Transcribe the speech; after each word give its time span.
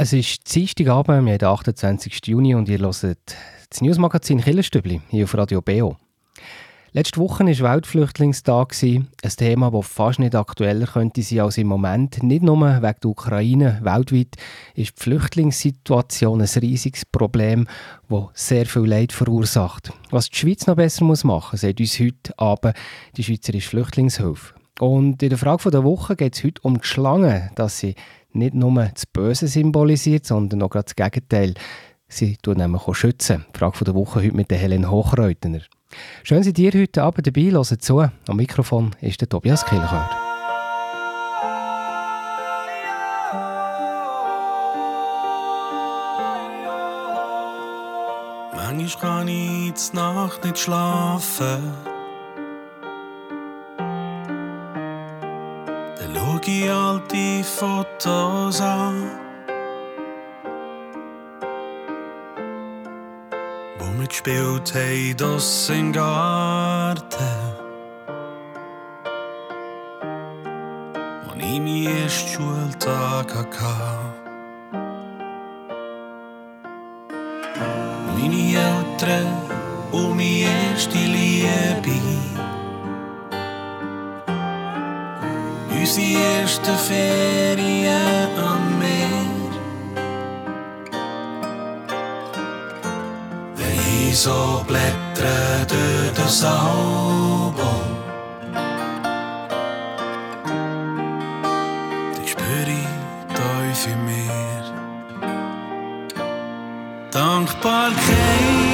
Es 0.00 0.12
ist 0.12 0.54
Dienstagabend, 0.54 1.26
wir 1.26 1.32
haben 1.32 1.38
den 1.38 1.48
28. 1.48 2.20
Juni 2.26 2.54
und 2.54 2.68
ihr 2.68 2.78
hört 2.78 3.02
das 3.02 3.80
Newsmagazin 3.80 4.40
Killerstübli 4.40 5.00
hier 5.08 5.24
auf 5.24 5.36
Radio 5.36 5.60
BO. 5.60 5.96
Letzte 6.92 7.18
Woche 7.18 7.44
war 7.44 7.74
Weltflüchtlingstag, 7.74 8.76
ein 8.80 9.08
Thema, 9.36 9.72
das 9.72 9.88
fast 9.88 10.20
nicht 10.20 10.36
aktueller 10.36 10.86
könnte 10.86 11.20
sein 11.22 11.40
als 11.40 11.58
im 11.58 11.66
Moment. 11.66 12.22
Nicht 12.22 12.44
nur 12.44 12.60
wegen 12.60 13.00
der 13.02 13.10
Ukraine, 13.10 13.80
weltweit 13.82 14.36
ist 14.76 14.96
die 14.96 15.02
Flüchtlingssituation 15.02 16.42
ein 16.42 16.62
riesiges 16.62 17.04
Problem, 17.04 17.66
das 18.08 18.28
sehr 18.34 18.66
viel 18.66 18.86
Leid 18.86 19.12
verursacht. 19.12 19.92
Was 20.10 20.30
die 20.30 20.36
Schweiz 20.36 20.68
noch 20.68 20.76
besser 20.76 21.06
machen 21.06 21.26
muss, 21.26 21.60
sagt 21.60 21.80
uns 21.80 21.98
heute 21.98 22.38
Abend 22.38 22.76
die 23.16 23.24
Schweizerische 23.24 23.70
Flüchtlingshilfe. 23.70 24.54
Und 24.78 25.20
in 25.24 25.30
der 25.30 25.38
Frage 25.38 25.72
der 25.72 25.82
Woche 25.82 26.14
geht 26.14 26.36
es 26.36 26.44
heute 26.44 26.62
um 26.62 26.80
die 26.80 26.86
Schlangen, 26.86 27.50
dass 27.56 27.78
sie 27.78 27.96
nicht 28.32 28.54
nur 28.54 28.84
das 28.84 29.06
Böse 29.06 29.48
symbolisiert, 29.48 30.26
sondern 30.26 30.62
auch 30.62 30.70
gerade 30.70 30.84
das 30.84 30.96
Gegenteil. 30.96 31.54
Sie 32.08 32.36
tun 32.36 32.56
nämlich 32.56 32.82
auch 32.82 32.94
schützen. 32.94 33.44
Frage 33.52 33.84
der 33.84 33.94
Woche 33.94 34.20
heute 34.20 34.34
mit 34.34 34.50
Helen 34.50 34.90
Hochreutner. 34.90 35.60
Schön, 36.22 36.42
dass 36.42 36.58
ihr 36.58 36.72
heute 36.72 37.02
Abend 37.02 37.26
dabei 37.26 37.50
hören 37.50 37.80
zu. 37.80 37.98
Am 38.00 38.36
Mikrofon 38.36 38.90
ist 39.00 39.20
der 39.20 39.28
Tobias 39.28 39.64
Kilchard. 39.64 40.10
Manchmal 48.54 49.00
kann 49.00 49.28
ich 49.28 49.92
Nacht 49.92 50.44
nicht 50.44 50.58
schlafen. 50.58 51.97
Ich 56.46 56.70
alte 56.70 57.42
Fotos 57.42 58.60
an. 58.60 59.10
Wo 63.78 63.98
wir 63.98 64.06
gespielt 64.06 64.74
haben, 64.74 65.16
das 65.16 65.70
im 65.70 65.92
Garten. 65.92 67.04
Wo 71.24 71.34
ich 71.34 71.60
meinen 71.60 71.86
ersten 72.02 72.28
Schultag 72.28 73.34
hatte. 73.34 73.98
Meine 78.16 78.36
Eltern 78.36 79.26
und. 79.92 80.18
Unsere 85.88 86.40
erste 86.40 86.72
Ferien 86.72 88.28
am 88.36 88.78
Meer. 88.78 89.50
Wenn 93.56 94.08
ich 94.08 94.18
so 94.18 94.64
blättere 94.66 95.66
durch 95.66 96.12
das 96.14 96.44
Album, 96.44 97.54
dann 102.14 102.26
spüre 102.26 102.70
ich 102.82 103.34
Teufel 103.34 103.92
in 103.92 104.04
mir. 104.04 104.64
Dankbarkeit. 107.10 108.67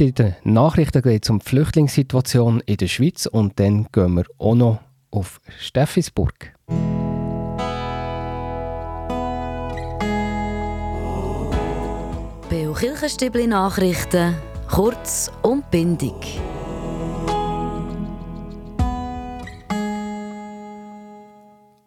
Heute 0.00 0.22
in 0.22 0.34
den 0.44 0.54
Nachrichten 0.54 1.02
geht 1.02 1.24
es 1.24 1.30
um 1.30 1.40
die 1.40 1.44
Flüchtlingssituation 1.44 2.60
in 2.64 2.78
der 2.78 2.86
Schweiz 2.86 3.26
und 3.26 3.60
dann 3.60 3.86
gehen 3.92 4.14
wir 4.14 4.24
auch 4.38 4.54
noch 4.54 4.80
auf 5.10 5.42
Steffisburg. 5.58 6.54
Beo 12.48 12.72
Kirchenstübli 12.72 13.46
Nachrichten, 13.46 14.36
kurz 14.70 15.30
und 15.42 15.70
bindig. 15.70 16.40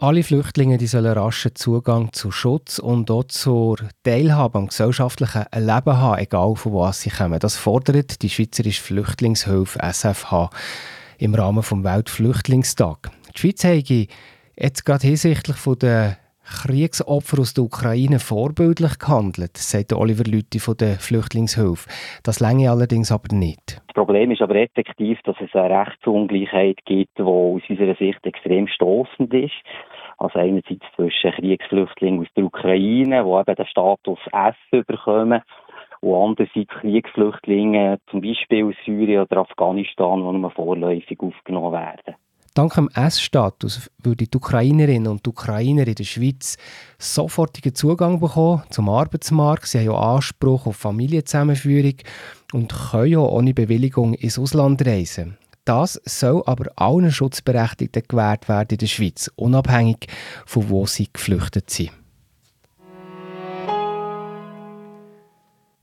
Alle 0.04 0.24
Flüchtlinge 0.24 0.78
die 0.78 0.88
sollen 0.88 1.18
raschen 1.18 1.56
Zugang 1.56 2.12
zu 2.12 2.30
Schutz 2.30 2.78
und 2.78 3.10
auch 3.10 3.24
zur 3.24 3.78
Teilhabe 4.04 4.58
am 4.58 4.68
gesellschaftlichen 4.68 5.46
Leben 5.56 5.98
haben, 5.98 6.20
egal 6.20 6.58
von 6.58 6.74
wo 6.74 6.92
sie 6.92 7.10
kommen. 7.10 7.40
Das 7.40 7.56
fordert 7.56 8.22
die 8.22 8.28
Schweizerische 8.28 8.84
Flüchtlingshilfe 8.84 9.80
SFH 9.80 10.50
im 11.20 11.34
Rahmen 11.34 11.62
des 11.62 11.72
Weltflüchtlingstag. 11.72 13.12
Die 13.34 13.40
Schweiz 13.40 13.64
habe 13.64 14.08
jetzt 14.58 14.86
gerade 14.86 15.08
hinsichtlich 15.08 15.56
der 15.80 16.18
Kriegsopfer 16.44 17.40
aus 17.40 17.54
der 17.54 17.64
Ukraine 17.64 18.20
vorbildlich 18.20 19.00
gehandelt, 19.00 19.56
sagt 19.56 19.94
Oliver 19.94 20.26
Lüthi 20.26 20.60
von 20.60 20.76
der 20.76 20.96
Flüchtlingshilfe. 21.00 21.88
Das 22.24 22.42
länge 22.42 22.70
allerdings 22.70 23.12
aber 23.12 23.34
nicht. 23.34 23.82
Das 23.88 23.94
Problem 23.94 24.32
ist 24.32 24.42
aber 24.42 24.56
effektiv, 24.56 25.20
dass 25.24 25.38
es 25.40 25.56
eine 25.56 25.80
Rechtsungleichheit 25.80 26.80
gibt, 26.86 27.18
die 27.18 27.24
aus 27.24 27.62
unserer 27.70 27.96
Sicht 27.96 28.26
extrem 28.26 28.68
stoßend 28.68 29.34
ist. 29.34 29.54
Also 30.24 30.40
einerseits 30.40 30.86
zwischen 30.96 31.32
Kriegsflüchtlingen 31.34 32.22
aus 32.22 32.34
der 32.38 32.46
Ukraine, 32.46 33.24
die 33.24 33.30
eben 33.30 33.56
den 33.56 33.66
Status 33.66 34.20
S 34.32 34.86
bekommen, 34.88 35.42
und 36.00 36.16
andererseits 36.16 36.80
Kriegsflüchtlinge, 36.80 38.00
zum 38.10 38.22
Beispiel 38.22 38.66
aus 38.66 38.76
Syrien 38.86 39.24
oder 39.24 39.42
Afghanistan, 39.42 40.20
die 40.20 40.38
nur 40.38 40.52
vorläufig 40.52 41.20
aufgenommen 41.20 41.74
werden. 41.74 42.16
Dank 42.54 42.76
dem 42.76 42.90
S-Status 42.94 43.92
würden 44.02 44.28
die 44.32 44.38
Ukrainerinnen 44.38 45.12
und 45.12 45.28
Ukrainer 45.28 45.88
in 45.88 45.96
der 45.96 46.04
Schweiz 46.04 46.58
sofortigen 47.00 47.76
Zugang 47.76 48.20
bekommen 48.22 48.64
zum 48.70 48.90
Arbeitsmarkt. 48.90 49.66
Sie 49.66 49.80
haben 49.80 49.86
ja 49.88 49.94
Anspruch 49.94 50.68
auf 50.68 50.78
Familienzusammenführung 50.78 51.96
und 52.54 52.74
können 52.92 53.12
ja 53.12 53.20
ohne 53.20 53.54
Bewilligung 53.54 54.14
ins 54.14 54.40
Ausland 54.40 54.86
reisen. 54.86 55.38
Das 55.66 56.02
soll 56.06 56.44
aber 56.46 56.72
allen 56.76 57.12
Schutzberechtigten 57.12 58.04
gewährt 58.08 58.50
werden 58.50 58.70
in 58.72 58.78
der 58.78 58.88
Schweiz, 58.88 59.32
unabhängig 59.36 60.08
von 60.46 60.70
wo 60.70 60.86
sie 60.86 61.08
geflüchtet 61.12 61.70
sind. 61.70 61.92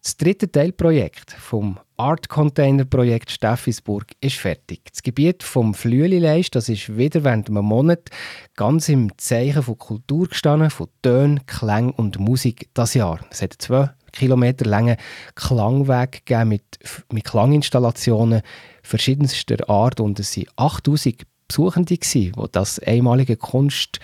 Das 0.03 0.17
dritte 0.17 0.51
Teilprojekt 0.51 1.31
vom 1.33 1.79
Art 1.99 2.31
Container 2.31 2.87
Projekt 2.87 3.31
Steffisburg 3.31 4.07
ist 4.23 4.37
fertig. 4.37 4.81
Das 4.91 5.03
Gebiet 5.03 5.43
vom 5.43 5.75
Flüelileist, 5.75 6.55
das 6.55 6.71
ist 6.71 6.97
wieder 6.97 7.23
während 7.23 7.51
einem 7.51 7.67
Monat 7.67 8.09
ganz 8.57 8.89
im 8.89 9.13
Zeichen 9.19 9.63
von 9.63 9.77
Kultur 9.77 10.29
gestanden, 10.29 10.71
von 10.71 10.89
Tönen, 11.03 11.45
Klang 11.45 11.91
und 11.91 12.19
Musik 12.19 12.71
das 12.73 12.95
Jahr. 12.95 13.21
Es 13.31 13.43
hat 13.43 13.53
zwei 13.59 13.91
Kilometer 14.13 14.65
langen 14.65 14.97
Klangweg 15.35 16.25
gegeben 16.27 16.51
mit, 16.51 16.79
mit 17.13 17.25
Klanginstallationen 17.25 18.43
verschiedenster 18.83 19.69
Art 19.69 20.01
und 20.01 20.19
es 20.19 20.37
waren 20.37 20.47
8000 20.57 21.23
Besuchende, 21.49 21.99
die 21.99 22.33
das 22.53 22.79
einmalige 22.79 23.37
Kunst 23.37 23.99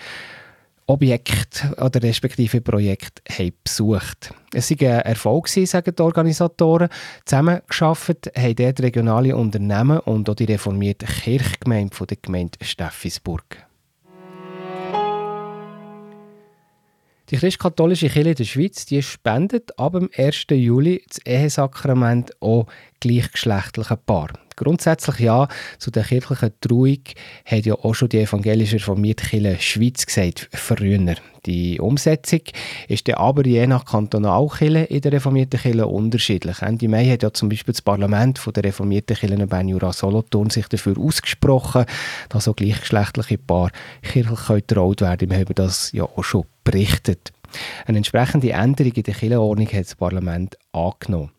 Objekt 0.89 1.65
oder 1.81 2.01
respektive 2.01 2.61
Projekt 2.61 3.21
haben 3.29 3.51
besucht. 3.61 4.33
Es 4.53 4.71
war 4.71 4.89
ein 4.89 5.01
Erfolg, 5.01 5.49
sagen 5.49 5.93
die 5.93 6.01
Organisatoren. 6.01 6.87
Zusammengearbeitet 7.25 8.31
haben 8.37 8.55
dort 8.55 8.79
regionale 8.81 9.35
Unternehmen 9.35 9.99
und 9.99 10.29
auch 10.29 10.35
die 10.35 10.45
reformierte 10.45 11.05
Kirchgemeinde 11.05 11.93
von 11.93 12.07
der 12.07 12.17
Gemeinde 12.21 12.57
Steffisburg. 12.61 13.66
Die 17.29 17.35
christkatholische 17.35 18.07
Kirche 18.07 18.35
der 18.35 18.45
Schweiz 18.45 18.85
die 18.85 19.01
spendet 19.01 19.77
ab 19.77 19.91
dem 19.91 20.09
1. 20.15 20.45
Juli 20.49 21.03
das 21.09 21.17
Ehesakrament 21.25 22.31
auch 22.41 22.67
gleichgeschlechtlichen 22.99 23.97
Paaren. 24.05 24.37
Grundsätzlich 24.55 25.19
ja, 25.19 25.47
zu 25.77 25.91
der 25.91 26.03
kirchlichen 26.03 26.51
Trauung 26.59 27.03
hat 27.45 27.65
ja 27.65 27.75
auch 27.75 27.93
schon 27.93 28.09
die 28.09 28.21
evangelische 28.21 28.77
reformierte 28.77 29.27
Kirche 29.27 29.61
Schweiz 29.61 30.05
gesagt, 30.05 30.49
früher. 30.51 31.15
Die 31.45 31.79
Umsetzung 31.79 32.41
ist 32.87 33.07
aber 33.13 33.45
je 33.45 33.67
nach 33.67 33.85
Kantonalkirche 33.85 34.85
in 34.85 35.01
der 35.01 35.11
reformierten 35.11 35.59
Kirche 35.59 35.85
unterschiedlich. 35.85 36.61
Ende 36.63 36.87
Mai 36.87 37.05
hat 37.05 37.21
ja 37.21 37.31
zum 37.31 37.49
Beispiel 37.49 37.73
das 37.73 37.83
Parlament 37.83 38.39
von 38.39 38.51
der 38.51 38.63
reformierten 38.63 39.15
Kirche 39.15 39.47
Bern 39.47 39.67
Jura 39.67 39.93
Solothurn 39.93 40.49
sich 40.49 40.67
dafür 40.67 40.97
ausgesprochen, 40.97 41.85
dass 42.29 42.47
auch 42.47 42.55
gleichgeschlechtliche 42.55 43.37
Paare 43.37 43.71
kirchlich 44.01 44.47
getraut 44.47 45.01
werden. 45.01 45.29
Wir 45.29 45.37
haben 45.37 45.55
das 45.55 45.91
ja 45.91 46.03
auch 46.03 46.23
schon 46.23 46.45
berichtet. 46.63 47.31
Eine 47.85 47.99
entsprechende 47.99 48.51
Änderung 48.51 48.93
in 48.93 49.03
der 49.03 49.13
Kirchenordnung 49.13 49.67
hat 49.67 49.85
das 49.85 49.95
Parlament 49.95 50.57
angenommen. 50.73 51.36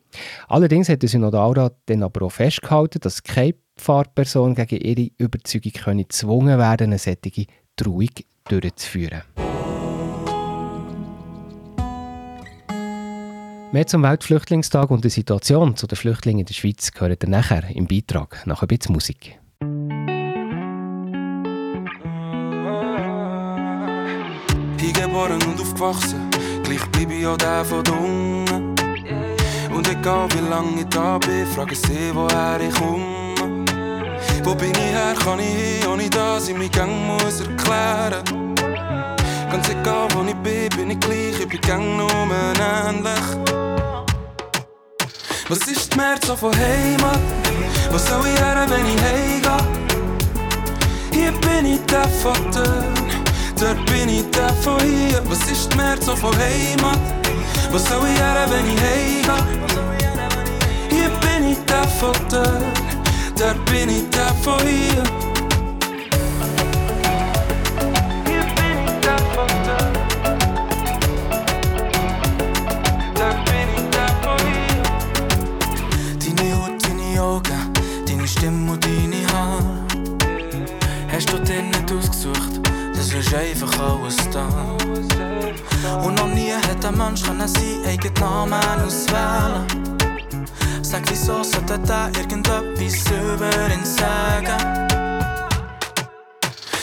Allerdings 0.49 0.89
hat 0.89 1.03
der 1.03 1.09
Synodalrat 1.09 1.77
dann 1.87 2.03
aber 2.03 2.27
auch 2.27 2.33
festgehalten, 2.33 3.01
dass 3.01 3.23
keine 3.23 3.55
Pfarrperson 3.77 4.55
gegen 4.55 4.81
ihre 4.81 5.11
Überzeugung 5.19 5.99
gezwungen 5.99 6.59
werden 6.59 6.91
eine 6.91 6.99
solche 6.99 7.47
Trauung 7.77 8.11
durchzuführen. 8.49 9.23
Mehr 13.71 13.87
zum 13.87 14.03
Weltflüchtlingstag 14.03 14.91
und 14.91 15.05
der 15.05 15.11
Situation 15.11 15.77
zu 15.77 15.87
den 15.87 15.97
Flüchtlingen 15.97 16.41
in 16.41 16.47
der 16.47 16.55
Schweiz 16.55 16.91
gehört 16.91 17.23
ihr 17.23 17.29
nachher 17.29 17.69
im 17.69 17.87
Beitrag 17.87 18.47
nach 18.47 18.63
ein 18.63 18.69
bisschen 18.69 18.95
Musik. 18.95 19.39
Hingeboren 24.81 25.43
und 25.43 25.61
aufgewachsen, 25.61 26.31
gleich 26.65 26.87
bleibe 26.93 27.13
ich 27.13 27.27
auch 27.27 27.37
der 27.37 27.63
von 27.65 27.85
den 27.85 28.68
und 29.79 29.89
egal 29.89 30.29
wie 30.33 30.49
lange 30.51 30.81
ich 30.81 30.89
da 30.89 31.19
bin, 31.19 31.47
frage 31.47 31.77
sie, 31.77 32.11
woher 32.13 32.61
ich 32.61 32.75
komme. 32.75 33.35
Wo 34.43 34.55
bin 34.55 34.73
ich 34.73 34.79
her, 34.79 35.15
kann 35.25 35.39
ich 35.39 35.47
hin, 35.47 35.87
ohne 35.89 36.11
dass 36.11 36.49
ich 36.49 36.57
mich 36.57 36.73
gang 36.73 36.91
muss 37.07 37.41
erklären. 37.41 38.25
Ganz 39.51 39.69
egal 39.69 40.09
wo 40.15 40.25
ich 40.27 40.35
bin, 40.37 40.69
bin 40.77 40.91
ich 40.91 41.01
gleich, 41.01 41.41
ich 41.41 41.49
bin 41.49 41.61
gang 41.61 41.97
nur 41.97 42.11
ähnlich. 42.11 43.29
Was 45.49 45.59
ist 45.69 45.95
die 45.95 45.97
März 45.97 46.27
von 46.27 46.53
Heimat? 46.53 47.21
Was 47.93 48.09
soll 48.09 48.27
ich 48.27 48.41
her, 48.41 48.67
wenn 48.69 48.87
ich 48.95 49.01
heimgehe? 49.01 49.57
Hier 51.13 51.33
bin 51.41 51.67
ich 51.75 51.81
der 51.87 52.09
von 52.09 52.37
dort, 52.53 53.61
dort 53.61 53.87
bin 53.87 54.09
ich 54.09 54.29
der 54.31 54.53
von 54.55 54.81
hier. 54.81 55.23
Was 55.29 55.49
ist 55.51 55.73
die 55.73 55.77
März 55.77 56.07
von 56.07 56.35
Heimat? 56.37 57.18
Was 57.71 57.85
soll 57.89 58.07
ich 58.13 58.19
her, 58.19 58.47
wenn 58.49 58.67
ich 58.67 58.81
heimgehe? 58.81 59.59
Hier 60.91 61.11
bin 61.21 61.51
ich 61.53 61.59
der 61.67 61.85
von 61.85 62.15
dort, 62.31 62.63
dort 63.37 63.65
bin 63.67 63.89
ich 63.91 64.09
der 64.11 64.35
von 64.43 64.61
hier. 64.67 65.05
Stimme 78.39 78.73
und 78.73 78.85
deine 78.85 79.27
Haare. 79.33 79.85
Hast 81.11 81.33
du 81.33 81.39
dir 81.39 81.63
nicht 81.63 81.91
ausgesucht, 81.91 82.68
das 83.11 83.27
ist 83.27 83.35
einfach 83.35 83.73
alles 83.79 84.17
da. 84.31 84.47
Und 86.05 86.15
noch 86.17 86.27
nie 86.27 86.53
hat 86.53 86.85
ein 86.85 86.97
Mensch 86.97 87.23
seinen 87.23 87.41
eigenen 87.87 88.15
Namen 88.21 88.61
auswählen 88.85 89.67
Sag, 90.83 91.03
wieso 91.09 91.43
sollte 91.43 91.79
da 91.79 92.09
irgendetwas 92.09 93.05
über 93.11 93.51
ihn 93.73 93.85
sagen? 93.85 94.89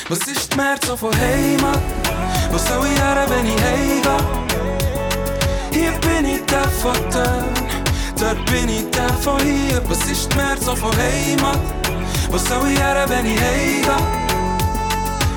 Was 0.09 0.19
ist 0.27 0.53
die 0.53 0.57
März 0.57 0.85
von 0.85 1.13
Heimat? 1.13 1.79
Wo 2.51 2.57
soll 2.57 2.87
ich 2.91 2.99
her, 2.99 3.25
wenn 3.27 3.45
ich 3.45 3.61
heimgehe? 3.63 4.17
Hier 5.71 5.91
bin 6.01 6.25
ich 6.25 6.45
der 6.45 6.63
von 6.63 6.95
dort, 7.11 8.45
bin 8.45 8.69
ich 8.69 8.89
der 8.91 9.09
von 9.09 9.39
hier. 9.39 9.81
Was 9.87 10.05
ist 10.09 10.31
die 10.31 10.37
März 10.37 10.65
von 10.65 10.91
Heimat? 10.97 11.59
Wo 12.31 12.37
soll 12.37 12.71
ich 12.71 12.79
her, 12.79 13.05
wenn 13.07 13.25
ich 13.25 13.39
heimgehe? 13.39 14.24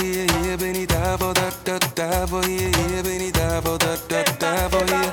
hier, 0.00 0.30
hier 0.42 0.56
ben 0.56 0.74
ik 0.74 0.88
daar 0.88 1.18
voor 1.18 1.34
dat, 1.34 1.54
dat, 1.62 1.90
daar 1.94 2.28
voor 2.28 2.44
hier, 2.44 2.76
hier 2.76 3.02
ben 3.02 3.20
ik 3.20 3.34
daar 3.34 3.62
voor 3.62 3.78
dat, 3.78 3.98
dat, 4.06 4.34
daar 4.38 4.70
voor 4.70 4.84
hier. 4.86 5.12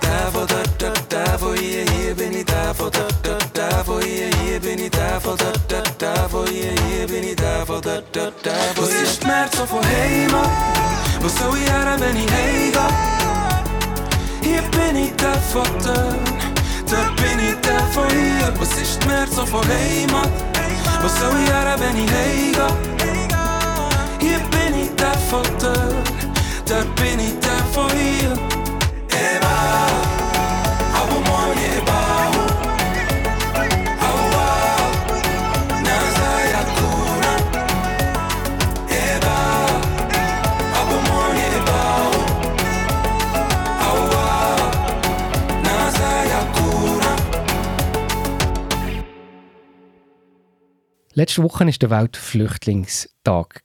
Daar 0.00 0.30
voor 0.32 0.46
dat, 0.46 0.68
dat, 0.76 1.04
daar 1.08 1.38
voor 1.38 1.54
hier, 1.54 1.84
ben 2.14 2.32
ik 2.32 2.46
daar 2.46 2.74
voor 2.74 2.90
dat, 2.90 3.12
dat, 3.20 3.44
daar 3.52 3.84
voor 3.84 4.00
hier, 4.00 4.60
ben 4.60 4.78
ik 4.84 4.92
daar 4.92 5.20
voor 5.20 5.36
dat, 5.36 5.58
dat, 5.66 5.90
daar 5.96 6.28
voor 6.28 6.46
hier, 6.46 6.80
hier 6.80 7.06
ben 7.06 7.30
ik 7.30 7.36
daar 7.36 7.66
voor 7.66 7.80
dat, 7.80 8.02
dat, 8.10 8.32
daar 8.42 8.74
voor 8.74 8.86
hier. 8.86 8.94
Was 8.94 9.02
ist 9.02 9.22
Schmerz 9.22 9.56
so 9.56 9.66
von 9.66 9.82
wenn 12.00 12.16
ich 12.16 12.30
heimgehe? 12.30 12.88
Hier 14.42 14.62
bin 14.72 14.96
ich 14.96 15.14
der 15.16 15.34
hier. 18.10 18.52
Was 18.58 18.78
so 19.34 19.46
Heimat? 19.68 20.30
Wo 21.02 21.08
soll 21.08 21.36
ich 21.44 21.52
ich? 21.96 23.09
Dort 25.30 26.96
bin 26.96 27.20
ich 27.20 27.38
der 27.38 27.62
von 27.72 27.88
for 27.88 27.90
here. 27.90 28.36
Eba, 29.10 29.56
abo 30.98 31.20
mo 31.20 31.52
eba. 31.54 32.00
Letzte 51.12 51.42
Woche 51.42 51.66
war 51.66 51.72
der 51.72 51.90
Weltflüchtlingstag. 51.90 53.62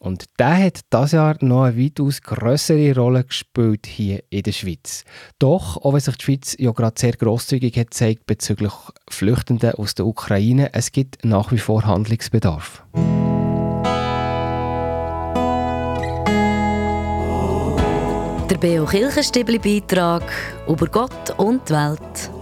Und 0.00 0.24
der 0.38 0.64
hat 0.64 0.80
dieses 0.92 1.12
Jahr 1.12 1.36
noch 1.40 1.64
eine 1.64 1.78
weitaus 1.78 2.20
größere 2.20 2.94
Rolle 2.94 3.24
gespielt 3.24 3.86
hier 3.86 4.22
in 4.30 4.42
der 4.42 4.52
Schweiz. 4.52 5.04
Doch, 5.38 5.76
auch 5.78 5.92
wenn 5.92 6.00
sich 6.00 6.16
die 6.16 6.24
Schweiz 6.24 6.56
ja 6.58 6.72
gerade 6.72 6.98
sehr 6.98 7.12
grosszügig 7.12 7.76
hat 7.76 7.90
gezeigt 7.90 8.26
bezüglich 8.26 8.72
Flüchtenden 9.08 9.72
aus 9.74 9.94
der 9.94 10.06
Ukraine, 10.06 10.70
es 10.72 10.92
gibt 10.92 11.24
nach 11.24 11.52
wie 11.52 11.58
vor 11.58 11.84
Handlungsbedarf. 11.86 12.84
Der 18.50 18.58
Beo 18.58 18.84
Kirchenstibli 18.84 19.58
Beitrag 19.58 20.24
über 20.68 20.86
Gott 20.86 21.30
und 21.38 21.68
die 21.68 21.72
Welt. 21.72 22.33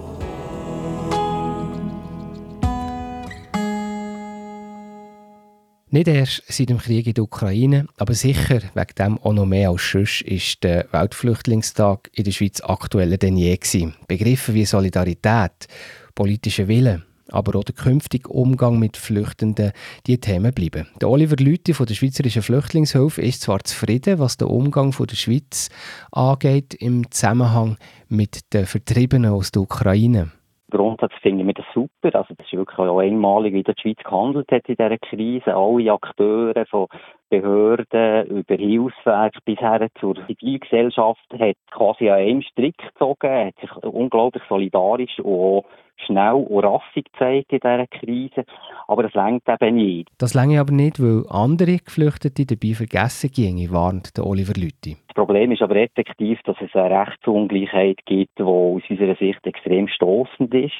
Nicht 5.95 6.09
erst 6.09 6.43
seit 6.49 6.71
dem 6.71 6.79
Krieg 6.79 7.07
in 7.07 7.13
der 7.13 7.25
Ukraine, 7.25 7.87
aber 7.99 8.15
sicher 8.15 8.63
wegen 8.73 8.95
dem 8.99 9.19
auch 9.19 9.35
noch 9.35 9.45
mehr 9.45 9.69
als 9.69 9.91
sonst 9.91 10.23
ist 10.23 10.65
der 10.65 10.87
Weltflüchtlingstag 10.91 12.09
in 12.15 12.25
der 12.25 12.33
Schweiz 12.33 12.63
aktueller 12.63 13.19
denn 13.19 13.37
je 13.37 13.55
gewesen. 13.55 13.95
Begriffe 14.09 14.55
wie 14.55 14.65
Solidarität, 14.65 15.69
politischer 16.15 16.67
Wille, 16.67 17.03
aber 17.29 17.59
auch 17.59 17.65
der 17.65 17.75
künftige 17.75 18.31
Umgang 18.31 18.79
mit 18.79 18.97
Flüchtenden, 18.97 19.73
die 20.07 20.17
Themen 20.17 20.55
bleiben. 20.55 20.89
Der 20.99 21.11
Oliver 21.11 21.37
Lüthi 21.37 21.75
von 21.75 21.85
der 21.85 21.95
Schweizerischen 21.95 22.41
Flüchtlingshilfe 22.41 23.21
ist 23.21 23.43
zwar 23.43 23.63
zufrieden, 23.63 24.19
was 24.19 24.39
den 24.39 24.49
Umgang 24.49 24.95
von 24.95 25.09
der 25.09 25.17
Schweiz 25.17 25.69
angeht 26.11 26.73
im 26.73 27.11
Zusammenhang 27.11 27.77
mit 28.09 28.55
den 28.55 28.65
Vertriebenen 28.65 29.31
aus 29.31 29.53
der 29.53 29.61
Ukraine. 29.61 30.31
Grundsätzlich 30.73 31.21
finden 31.21 31.47
wir 31.47 31.53
das 31.53 31.67
super. 31.75 32.19
Also 32.19 32.33
das 32.35 32.47
ist 32.47 32.53
wirklich 32.55 32.79
auch 32.79 32.99
einmalig, 32.99 33.53
wie 33.53 33.63
die 33.63 33.75
Schweiz 33.79 33.99
gehandelt 34.03 34.51
hat 34.51 34.67
in 34.71 34.77
dieser 34.77 34.97
Krise. 34.97 35.55
Alle 35.55 35.93
Akteure 35.93 36.65
von 36.65 36.87
Behörden 37.33 38.27
über 38.27 38.57
Hilfswerk 38.57 39.33
bis 39.47 39.59
her 39.59 39.89
zur 39.99 40.15
Zivilgesellschaft 40.27 41.27
hat 41.33 41.57
quasi 41.71 42.11
an 42.11 42.19
einem 42.19 42.43
Strick 42.43 42.77
gezogen, 42.77 43.47
hat 43.47 43.55
sich 43.59 43.73
unglaublich 43.85 44.43
solidarisch 44.51 45.19
und 45.19 45.33
auch 45.33 45.65
schnell 46.05 46.35
und 46.35 46.63
rassig 46.63 47.11
gezeigt 47.11 47.51
in 47.53 47.61
dieser 47.61 47.87
Krise. 47.87 48.45
Aber 48.87 49.05
das 49.05 49.15
längt 49.15 49.49
eben 49.49 49.77
nicht. 49.77 50.11
Das 50.19 50.35
länge 50.35 50.61
aber 50.61 50.73
nicht, 50.73 51.01
weil 51.01 51.25
andere 51.31 51.79
Geflüchtete 51.79 52.45
dabei 52.45 52.75
vergessen 52.75 53.31
gingen, 53.35 53.73
warnt 53.73 54.15
der 54.19 54.27
Oliver 54.27 54.53
Lüthi. 54.55 54.99
Das 55.09 55.15
Problem 55.15 55.53
ist 55.53 55.63
aber 55.63 55.77
effektiv, 55.77 56.39
dass 56.45 56.57
es 56.61 56.75
eine 56.75 57.01
Rechtsungleichheit 57.01 58.05
gibt, 58.05 58.39
die 58.39 58.43
aus 58.43 58.83
unserer 58.91 59.17
Sicht 59.17 59.47
extrem 59.47 59.89
stoßend 59.89 60.53
ist. 60.53 60.75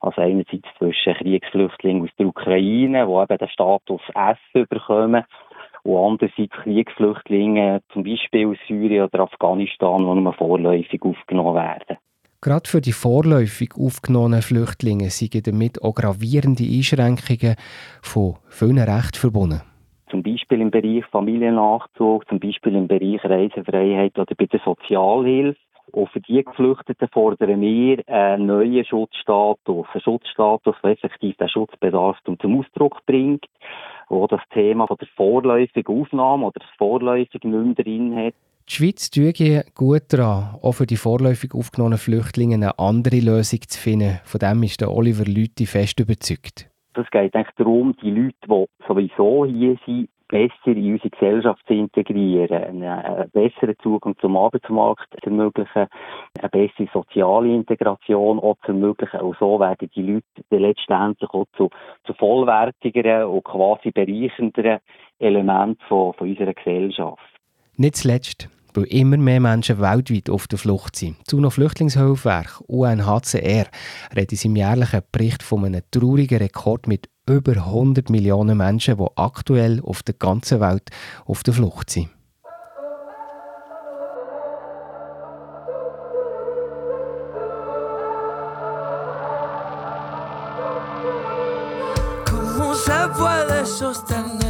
Also 0.00 0.20
einerseits 0.20 0.68
zwischen 0.76 1.14
Kriegsflüchtlingen 1.14 2.02
aus 2.02 2.10
der 2.18 2.26
Ukraine, 2.26 3.06
die 3.06 3.12
eben 3.12 3.38
den 3.38 3.48
Status 3.48 4.02
S 4.14 4.68
bekommen, 4.68 5.24
und 5.84 5.96
andererseits 5.96 6.52
Kriegsflüchtlinge, 6.62 7.82
zum 7.92 8.04
Beispiel 8.04 8.48
aus 8.48 8.56
Syrien 8.66 9.04
oder 9.04 9.20
Afghanistan, 9.20 9.98
die 9.98 10.20
nur 10.20 10.32
vorläufig 10.32 11.02
aufgenommen 11.02 11.54
werden. 11.54 11.98
Gerade 12.40 12.68
für 12.68 12.80
die 12.80 12.92
vorläufig 12.92 13.70
aufgenommenen 13.78 14.42
Flüchtlinge 14.42 15.08
sind 15.10 15.46
damit 15.46 15.82
auch 15.82 15.94
gravierende 15.94 16.64
Einschränkungen 16.64 17.56
von 18.02 18.36
vielen 18.48 18.78
Rechten 18.78 19.18
verbunden. 19.18 19.62
Zum 20.10 20.22
Beispiel 20.22 20.60
im 20.60 20.70
Bereich 20.70 21.04
Familiennachzug, 21.06 22.28
zum 22.28 22.40
Beispiel 22.40 22.74
im 22.74 22.86
Bereich 22.86 23.24
Reisefreiheit 23.24 24.18
oder 24.18 24.34
bei 24.34 24.46
der 24.46 24.60
Sozialhilfe. 24.64 25.58
Und 25.92 26.10
für 26.10 26.20
die 26.20 26.42
Geflüchteten 26.42 27.08
fordern 27.12 27.60
wir 27.60 28.02
einen 28.08 28.46
neuen 28.46 28.84
Schutzstatus. 28.84 29.86
Einen 29.92 30.02
Schutzstatus, 30.02 30.76
der 30.82 30.90
effektiv 30.92 31.36
den 31.36 31.48
Schutzbedarf 31.48 32.18
zum 32.24 32.58
Ausdruck 32.58 33.04
bringt, 33.06 33.46
wo 34.08 34.26
das 34.26 34.40
Thema 34.52 34.86
von 34.86 34.96
der 34.98 35.08
vorläufigen 35.16 36.00
Aufnahme 36.00 36.46
oder 36.46 36.60
das 36.60 36.68
vorläufig 36.78 37.42
nicht 37.44 37.44
mehr 37.44 37.74
drin 37.74 38.16
hat. 38.16 38.34
Die 38.68 38.72
Schweiz 38.72 39.10
tue 39.10 39.32
gut 39.74 40.04
daran, 40.08 40.58
auch 40.62 40.72
für 40.72 40.86
die 40.86 40.96
vorläufig 40.96 41.54
aufgenommenen 41.54 41.98
Flüchtlinge 41.98 42.54
eine 42.54 42.78
andere 42.78 43.20
Lösung 43.20 43.60
zu 43.68 43.78
finden. 43.78 44.20
Von 44.24 44.38
dem 44.38 44.62
ist 44.62 44.80
der 44.80 44.90
Oliver 44.90 45.24
Lüthi 45.24 45.66
fest 45.66 46.00
überzeugt. 46.00 46.70
Es 46.94 47.10
geht 47.10 47.34
eigentlich 47.34 47.54
darum, 47.56 47.94
die 48.00 48.10
Leute, 48.10 48.36
die 48.46 48.64
sowieso 48.86 49.44
hier 49.44 49.76
sind, 49.84 50.08
besser 50.34 50.76
in 50.76 50.92
unsere 50.94 51.10
Gesellschaft 51.10 51.64
zu 51.68 51.74
integrieren, 51.74 52.82
einen 52.82 53.30
besseren 53.30 53.76
Zugang 53.80 54.16
zum 54.20 54.36
Arbeitsmarkt 54.36 55.06
zu 55.22 55.30
ermöglichen, 55.30 55.86
eine 56.40 56.48
bessere 56.48 56.88
soziale 56.92 57.54
Integration 57.54 58.40
auch 58.40 58.56
zu 58.66 58.72
ermöglichen. 58.72 59.20
Und 59.20 59.36
so 59.38 59.60
werden 59.60 59.88
die 59.94 60.02
Leute 60.02 60.24
letztendlich 60.50 61.30
auch 61.30 61.46
zu, 61.56 61.70
zu 62.04 62.14
vollwertigeren 62.14 63.28
und 63.28 63.44
quasi 63.44 63.92
bereichernderen 63.92 64.80
Elementen 65.20 65.78
von, 65.86 66.14
von 66.14 66.28
unserer 66.28 66.52
Gesellschaft. 66.52 67.22
Nicht 67.76 67.96
zuletzt, 67.96 68.48
weil 68.74 68.84
immer 68.84 69.16
mehr 69.16 69.40
Menschen 69.40 69.80
weltweit 69.80 70.28
auf 70.28 70.46
der 70.48 70.58
Flucht 70.58 70.96
sind. 70.96 71.16
Das 71.24 71.34
UNO-Flüchtlingshilfswerk 71.34 72.60
UNHCR 72.66 73.66
redet 74.14 74.32
in 74.32 74.38
seinem 74.38 74.56
jährlichen 74.56 75.02
Bericht 75.10 75.42
von 75.42 75.64
einem 75.64 75.82
traurigen 75.90 76.38
Rekord 76.38 76.86
mit 76.86 77.08
über 77.26 77.52
100 77.52 78.10
Millionen 78.10 78.58
Menschen, 78.58 78.98
die 78.98 79.06
aktuell 79.16 79.80
auf 79.82 80.02
der 80.02 80.14
ganzen 80.14 80.60
Welt 80.60 80.90
auf 81.24 81.42
der 81.42 81.54
Flucht 81.54 81.90
sind. 81.90 82.10
¿Cómo 92.26 92.74
se 92.74 94.43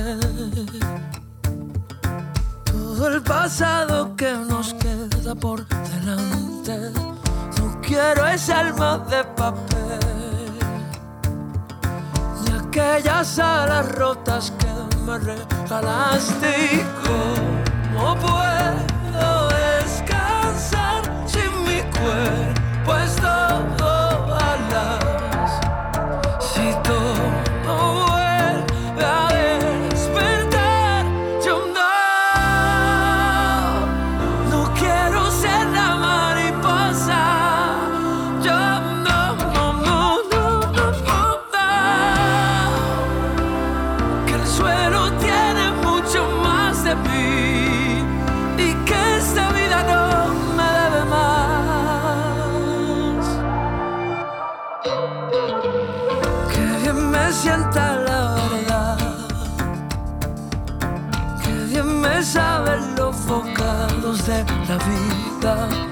pasado 3.24 4.14
que 4.16 4.32
nos 4.32 4.74
queda 4.74 5.34
por 5.34 5.66
delante? 5.66 6.92
No 7.58 7.80
quiero 7.80 8.26
ese 8.26 8.52
alma 8.52 8.98
de 9.10 9.24
papel 9.36 10.54
y 12.46 12.52
aquellas 12.52 13.38
alas 13.38 13.92
rotas 13.92 14.52
que 14.58 15.00
me 15.02 15.18
regalaste. 15.18 16.76
¿Y 16.76 16.84
¿Cómo 17.94 18.14
puedo 18.16 18.83
volta. 65.44 65.83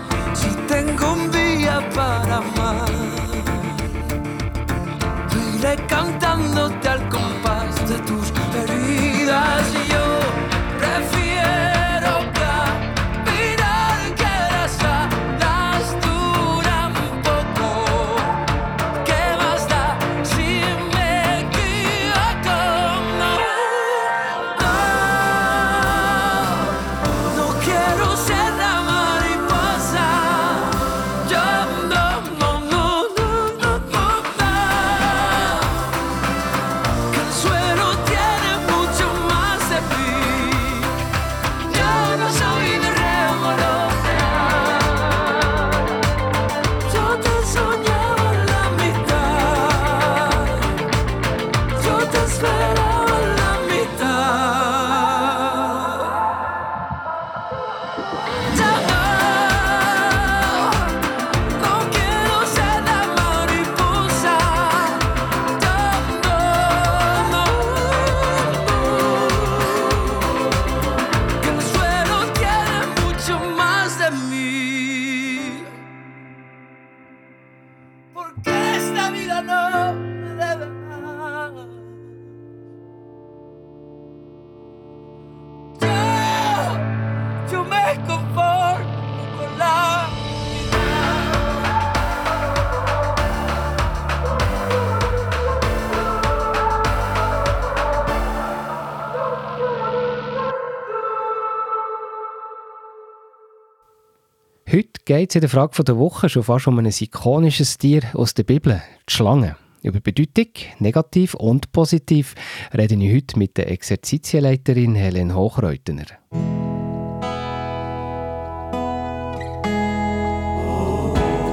Geht 105.18 105.30
es 105.30 105.34
in 105.34 105.40
der 105.42 105.50
Frage 105.50 105.84
der 105.84 105.98
Woche 105.98 106.30
schon 106.30 106.42
fast 106.42 106.66
um 106.68 106.78
ein 106.78 106.86
ikonisches 106.86 107.76
Tier 107.76 108.02
aus 108.14 108.32
der 108.32 108.44
Bibel, 108.44 108.82
die 109.06 109.12
Schlange. 109.12 109.56
Über 109.82 110.00
Bedeutung, 110.00 110.46
negativ 110.78 111.34
und 111.34 111.70
positiv, 111.70 112.34
rede 112.72 112.94
ich 112.94 113.14
heute 113.14 113.38
mit 113.38 113.58
der 113.58 113.70
Exerzitienleiterin 113.70 114.94
Helen 114.94 115.34
Hochreutener. 115.34 116.06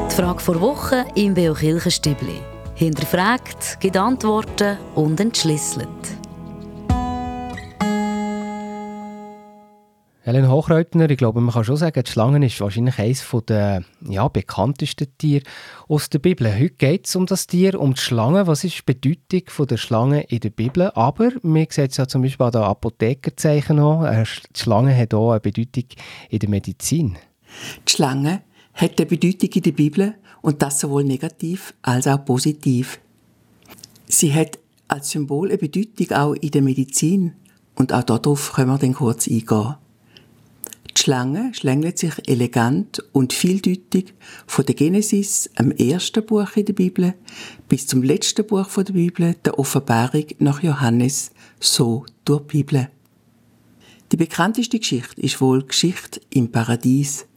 Die 0.09 0.15
Frage 0.15 0.39
vor 0.39 0.61
Woche 0.61 1.05
im 1.15 1.33
Beo 1.33 1.53
Kirchenstübli. 1.53 2.39
Hinterfragt, 2.75 3.81
gibt 3.81 3.97
Antworten 3.97 4.77
und 4.95 5.19
entschlüsselt. 5.19 6.18
Helen 10.21 10.51
Hochreutner, 10.51 11.09
ich 11.09 11.17
glaube, 11.17 11.39
man 11.39 11.53
kann 11.53 11.63
schon 11.63 11.77
sagen, 11.77 12.03
die 12.03 12.11
Schlange 12.11 12.45
ist 12.45 12.59
wahrscheinlich 12.59 12.99
eines 12.99 13.25
der 13.47 13.85
ja, 14.01 14.27
bekanntesten 14.27 15.07
Tiere 15.17 15.45
aus 15.87 16.09
der 16.09 16.19
Bibel. 16.19 16.53
Heute 16.53 16.71
geht 16.71 17.07
es 17.07 17.15
um 17.15 17.25
das 17.25 17.47
Tier, 17.47 17.79
um 17.79 17.93
die 17.93 18.01
Schlange. 18.01 18.45
Was 18.45 18.65
ist 18.65 18.79
die 18.79 18.93
Bedeutung 18.93 19.67
der 19.67 19.77
Schlange 19.77 20.23
in 20.23 20.41
der 20.41 20.49
Bibel? 20.49 20.91
Aber 20.93 21.31
man 21.41 21.67
sieht 21.69 21.91
es 21.91 21.97
ja 21.97 22.05
zum 22.05 22.21
Beispiel 22.21 22.47
an 22.47 22.51
den 22.51 22.63
Apothekerzeichen 22.63 23.77
noch. 23.77 24.03
Äh, 24.03 24.25
die 24.53 24.59
Schlange 24.59 24.95
hat 24.95 25.13
auch 25.13 25.31
eine 25.31 25.39
Bedeutung 25.39 25.85
in 26.29 26.39
der 26.39 26.49
Medizin. 26.49 27.17
Die 27.87 27.91
Schlange 27.91 28.41
hat 28.73 28.99
eine 28.99 29.05
Bedeutung 29.05 29.49
in 29.53 29.61
der 29.61 29.71
Bibel 29.71 30.15
und 30.41 30.61
das 30.61 30.81
sowohl 30.81 31.05
negativ 31.05 31.73
als 31.81 32.07
auch 32.07 32.25
positiv. 32.25 32.99
Sie 34.05 34.33
hat 34.33 34.59
als 34.89 35.11
Symbol 35.11 35.47
eine 35.47 35.57
Bedeutung 35.57 36.11
auch 36.11 36.33
in 36.33 36.51
der 36.51 36.61
Medizin 36.61 37.35
und 37.75 37.93
auch 37.93 38.03
darauf 38.03 38.51
können 38.51 38.69
wir 38.69 38.77
dann 38.77 38.93
kurz 38.93 39.29
eingehen. 39.29 39.75
Die 40.99 41.03
Schlange 41.03 41.53
schlängelt 41.53 41.97
sich 41.97 42.27
elegant 42.27 43.01
und 43.13 43.31
vieldeutig 43.31 44.13
von 44.45 44.65
der 44.65 44.75
Genesis, 44.75 45.49
am 45.55 45.71
ersten 45.71 46.25
Buch 46.25 46.57
in 46.57 46.65
der 46.65 46.73
Bibel, 46.73 47.13
bis 47.69 47.87
zum 47.87 48.03
letzten 48.03 48.45
Buch 48.45 48.67
der 48.75 48.91
Bibel, 48.91 49.33
der 49.45 49.57
Offenbarung 49.57 50.25
nach 50.39 50.61
Johannes, 50.61 51.31
so 51.57 52.05
durch 52.25 52.41
die 52.41 52.47
Bibel. 52.47 52.89
Die 54.11 54.17
bekannteste 54.17 54.77
Geschichte 54.77 55.21
ist 55.21 55.39
wohl 55.39 55.61
die 55.61 55.67
Geschichte 55.67 56.19
im 56.31 56.51
Paradies, 56.51 57.27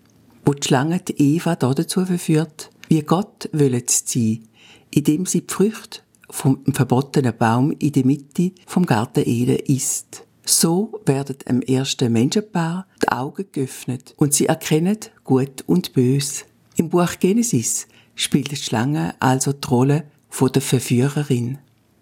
wo 0.44 0.55
die 0.55 0.66
Schlange 0.66 0.98
die 0.98 1.37
Eva 1.37 1.55
dazu 1.55 2.05
verführt, 2.05 2.68
wie 2.88 3.03
Gott 3.03 3.48
wollen 3.53 3.85
sie 3.87 4.42
sein, 4.42 4.48
indem 4.90 5.25
sie 5.25 5.46
die 5.46 5.55
Früchte 5.55 6.01
vom 6.29 6.64
verbotenen 6.75 7.37
Baum 7.38 7.70
in 7.79 7.92
der 7.92 8.07
Mitte 8.07 8.51
vom 8.66 8.87
Garten 8.87 9.22
Eden 9.25 9.61
isst. 9.66 10.27
So 10.44 11.00
werden 11.07 11.37
dem 11.48 11.62
ersten 11.62 12.12
Menschenpaar 12.12 12.87
die 13.02 13.09
Augen 13.09 13.46
geöffnet 13.52 14.14
und 14.16 14.35
sie 14.35 14.46
erkennen 14.46 14.98
Gut 15.24 15.62
und 15.66 15.92
Bös. 15.92 16.44
Im 16.76 16.88
Buch 16.88 17.12
Genesis 17.20 17.87
spielt 18.14 18.50
die 18.50 18.57
Schlange 18.57 19.14
also 19.20 19.52
die 19.52 19.68
Rolle 19.68 20.05
von 20.28 20.50
der 20.50 20.62
Verführerin. 20.62 21.59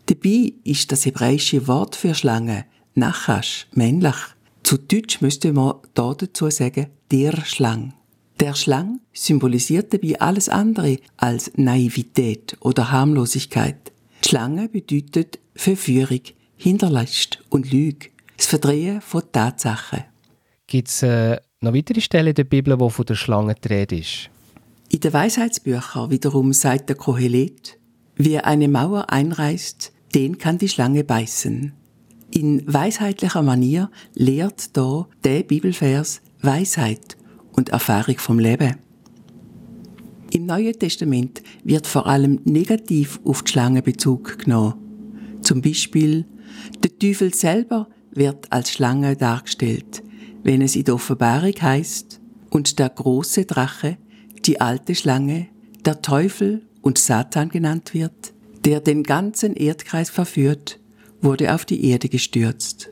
Dabei 0.07 0.55
ist 0.64 0.90
das 0.90 1.05
hebräische 1.07 1.68
Wort 1.68 1.96
für 1.96 2.14
Schlange 2.14 2.64
Nachash, 2.94 3.66
männlich. 3.72 4.16
Zu 4.62 4.79
Deutsch 4.79 5.20
müsste 5.20 5.53
man 5.53 5.74
da 5.94 6.14
dazu 6.14 6.50
sagen, 6.50 6.87
der 7.11 7.44
Schlang. 7.44 7.94
Der 8.40 8.55
Schlang 8.55 9.00
symbolisiert 9.12 9.92
dabei 9.92 10.20
alles 10.20 10.48
andere 10.48 10.98
als 11.16 11.53
Naivität 11.57 12.57
oder 12.61 12.90
Harmlosigkeit. 12.90 13.92
Schlange 14.24 14.68
bedeutet 14.68 15.38
Verführung, 15.55 16.20
Hinterlist 16.57 17.42
und 17.50 17.70
Lüge 17.70 18.09
das 18.40 18.46
Verdrehen 18.46 19.03
von 19.03 19.22
Tatsachen. 19.31 20.05
Gibt 20.66 20.88
es 20.88 21.03
äh, 21.03 21.38
noch 21.61 21.74
weitere 21.74 22.00
Stellen 22.00 22.29
in 22.29 22.35
der 22.35 22.44
Bibel, 22.44 22.81
wo 22.81 22.88
von 22.88 23.05
der 23.05 23.14
Schlange 23.14 23.55
die 23.55 23.68
Rede 23.68 23.98
ist? 23.98 24.31
In 24.88 25.00
den 25.00 25.12
Weisheitsbüchern 25.12 26.11
wiederum 26.11 26.55
sagt 26.55 26.88
der 26.88 26.96
Kohelet, 26.96 27.79
wer 28.16 28.46
eine 28.46 28.68
Mauer 28.68 29.11
einreißt, 29.11 29.92
den 30.14 30.38
kann 30.38 30.57
die 30.57 30.68
Schlange 30.68 31.05
beißen. 31.05 31.74
In 32.31 32.72
weisheitlicher 32.72 33.42
Manier 33.42 33.90
lehrt 34.14 34.74
da 34.74 35.07
der 35.22 35.42
Bibelvers 35.42 36.22
Weisheit 36.40 37.18
und 37.53 37.68
Erfahrung 37.68 38.18
vom 38.18 38.38
Leben. 38.38 38.76
Im 40.33 40.46
Neuen 40.46 40.79
Testament 40.79 41.42
wird 41.62 41.87
vor 41.87 42.07
allem 42.07 42.40
negativ 42.44 43.20
auf 43.24 43.42
die 43.42 43.50
Schlange 43.50 43.83
Bezug 43.83 44.38
genommen. 44.38 44.74
Zum 45.42 45.61
Beispiel, 45.61 46.24
der 46.83 46.98
Teufel 46.98 47.35
selber 47.35 47.88
wird 48.12 48.53
als 48.53 48.70
Schlange 48.70 49.16
dargestellt, 49.16 50.03
wenn 50.42 50.62
es 50.62 50.77
in 50.77 50.85
der 50.85 50.94
Offenbarung 50.94 51.55
heißt, 51.61 52.20
und 52.51 52.79
der 52.79 52.88
große 52.88 53.44
Drache, 53.44 53.96
die 54.44 54.61
alte 54.61 54.94
Schlange, 54.94 55.49
der 55.85 56.03
Teufel 56.03 56.66
und 56.83 56.99
Satan 56.99 57.49
genannt 57.49 57.94
wird, 57.94 58.33
der 58.64 58.81
den 58.81 59.03
ganzen 59.03 59.55
Erdkreis 59.55 60.11
verführt, 60.11 60.81
wurde 61.23 61.55
auf 61.55 61.64
die 61.64 61.85
Erde 61.85 62.09
gestürzt. 62.09 62.90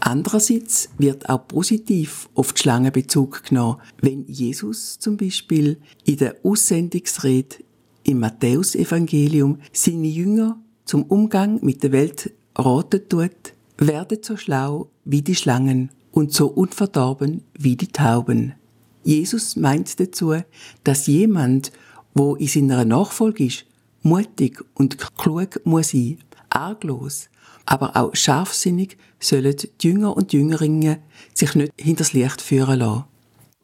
Andererseits 0.00 0.88
wird 0.98 1.28
auch 1.28 1.46
positiv 1.46 2.28
auf 2.34 2.54
die 2.54 2.62
Schlange 2.62 2.90
Bezug 2.90 3.44
genommen, 3.44 3.80
wenn 4.00 4.26
Jesus 4.26 4.98
zum 4.98 5.18
Beispiel 5.18 5.78
in 6.04 6.16
der 6.16 6.36
Aussendungsrede 6.42 7.56
im 8.04 8.20
Matthäusevangelium 8.20 9.58
seine 9.72 10.06
Jünger 10.06 10.58
zum 10.86 11.02
Umgang 11.04 11.62
mit 11.62 11.82
der 11.82 11.92
Welt 11.92 12.32
raten 12.56 13.08
tut, 13.08 13.54
werdet 13.80 14.24
so 14.24 14.36
schlau 14.36 14.90
wie 15.04 15.22
die 15.22 15.34
Schlangen 15.34 15.90
und 16.12 16.32
so 16.32 16.46
unverdorben 16.46 17.42
wie 17.58 17.76
die 17.76 17.88
Tauben. 17.88 18.54
Jesus 19.02 19.56
meint 19.56 19.98
dazu, 19.98 20.34
dass 20.84 21.06
jemand, 21.06 21.72
wo 22.14 22.36
in 22.36 22.46
seiner 22.46 22.84
Nachfolge 22.84 23.46
ist, 23.46 23.64
mutig 24.02 24.62
und 24.74 24.98
klug 25.16 25.60
muss 25.64 25.90
sein, 25.90 26.18
arglos, 26.50 27.30
aber 27.64 27.96
auch 27.96 28.14
scharfsinnig 28.14 28.98
sollen 29.18 29.56
die 29.56 29.88
Jünger 29.88 30.16
und 30.16 30.32
Jüngerinnen 30.32 30.98
sich 31.34 31.54
nicht 31.54 31.72
hinters 31.78 32.12
Licht 32.12 32.42
führen 32.42 32.80
lassen. 32.80 33.04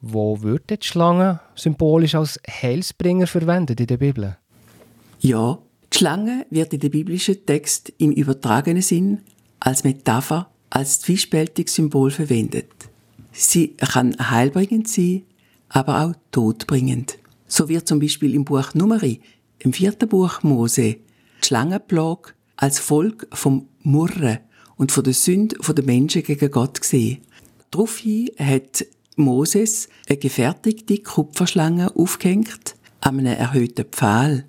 Wo 0.00 0.40
wird 0.42 0.70
die 0.70 0.76
Schlange 0.81 1.40
symbolisch 1.55 2.14
als 2.14 2.40
Heilsbringer 2.48 3.26
verwendet 3.26 3.81
in 3.81 3.87
der 3.87 3.96
Bibel? 3.96 4.38
Ja, 5.20 5.59
die 5.92 5.98
Schlange 5.98 6.46
wird 6.50 6.72
in 6.72 6.81
dem 6.81 6.90
biblischen 6.90 7.44
Text 7.44 7.92
im 7.98 8.12
übertragenen 8.12 8.83
Sinn 8.83 9.22
als 9.61 9.85
Metapher, 9.85 10.51
als 10.71 11.01
zwiespältiges 11.01 11.75
Symbol 11.75 12.11
verwendet. 12.11 12.71
Sie 13.33 13.69
kann 13.77 14.16
heilbringend 14.19 14.88
sein, 14.88 15.23
aber 15.69 16.03
auch 16.03 16.14
todbringend. 16.33 17.19
So 17.47 17.69
wird 17.69 17.87
zum 17.87 18.01
Beispiel 18.01 18.35
im 18.35 18.45
Buch 18.45 18.75
Numeri, 18.75 19.21
im 19.59 19.73
vierten 19.73 20.09
Buch 20.09 20.42
Mose, 20.42 20.97
die 21.42 21.47
Schlangenplage 21.47 22.33
als 22.57 22.79
Volk 22.79 23.29
vom 23.33 23.69
Murren 23.83 24.38
und 24.77 24.92
von 24.92 25.05
der 25.05 25.14
Sünde 25.14 25.57
der 25.57 25.85
Menschen 25.85 26.23
gegen 26.23 26.51
Gott 26.51 26.81
gesehen. 26.81 27.19
Daraufhin 27.71 28.31
hat 28.38 28.87
Moses 29.16 29.88
eine 30.09 30.19
gefertigte 30.19 30.99
Kupferschlange 30.99 31.95
aufgehängt 31.95 32.77
an 33.01 33.19
einem 33.19 33.38
erhöhten 33.38 33.87
Pfahl. 33.87 34.45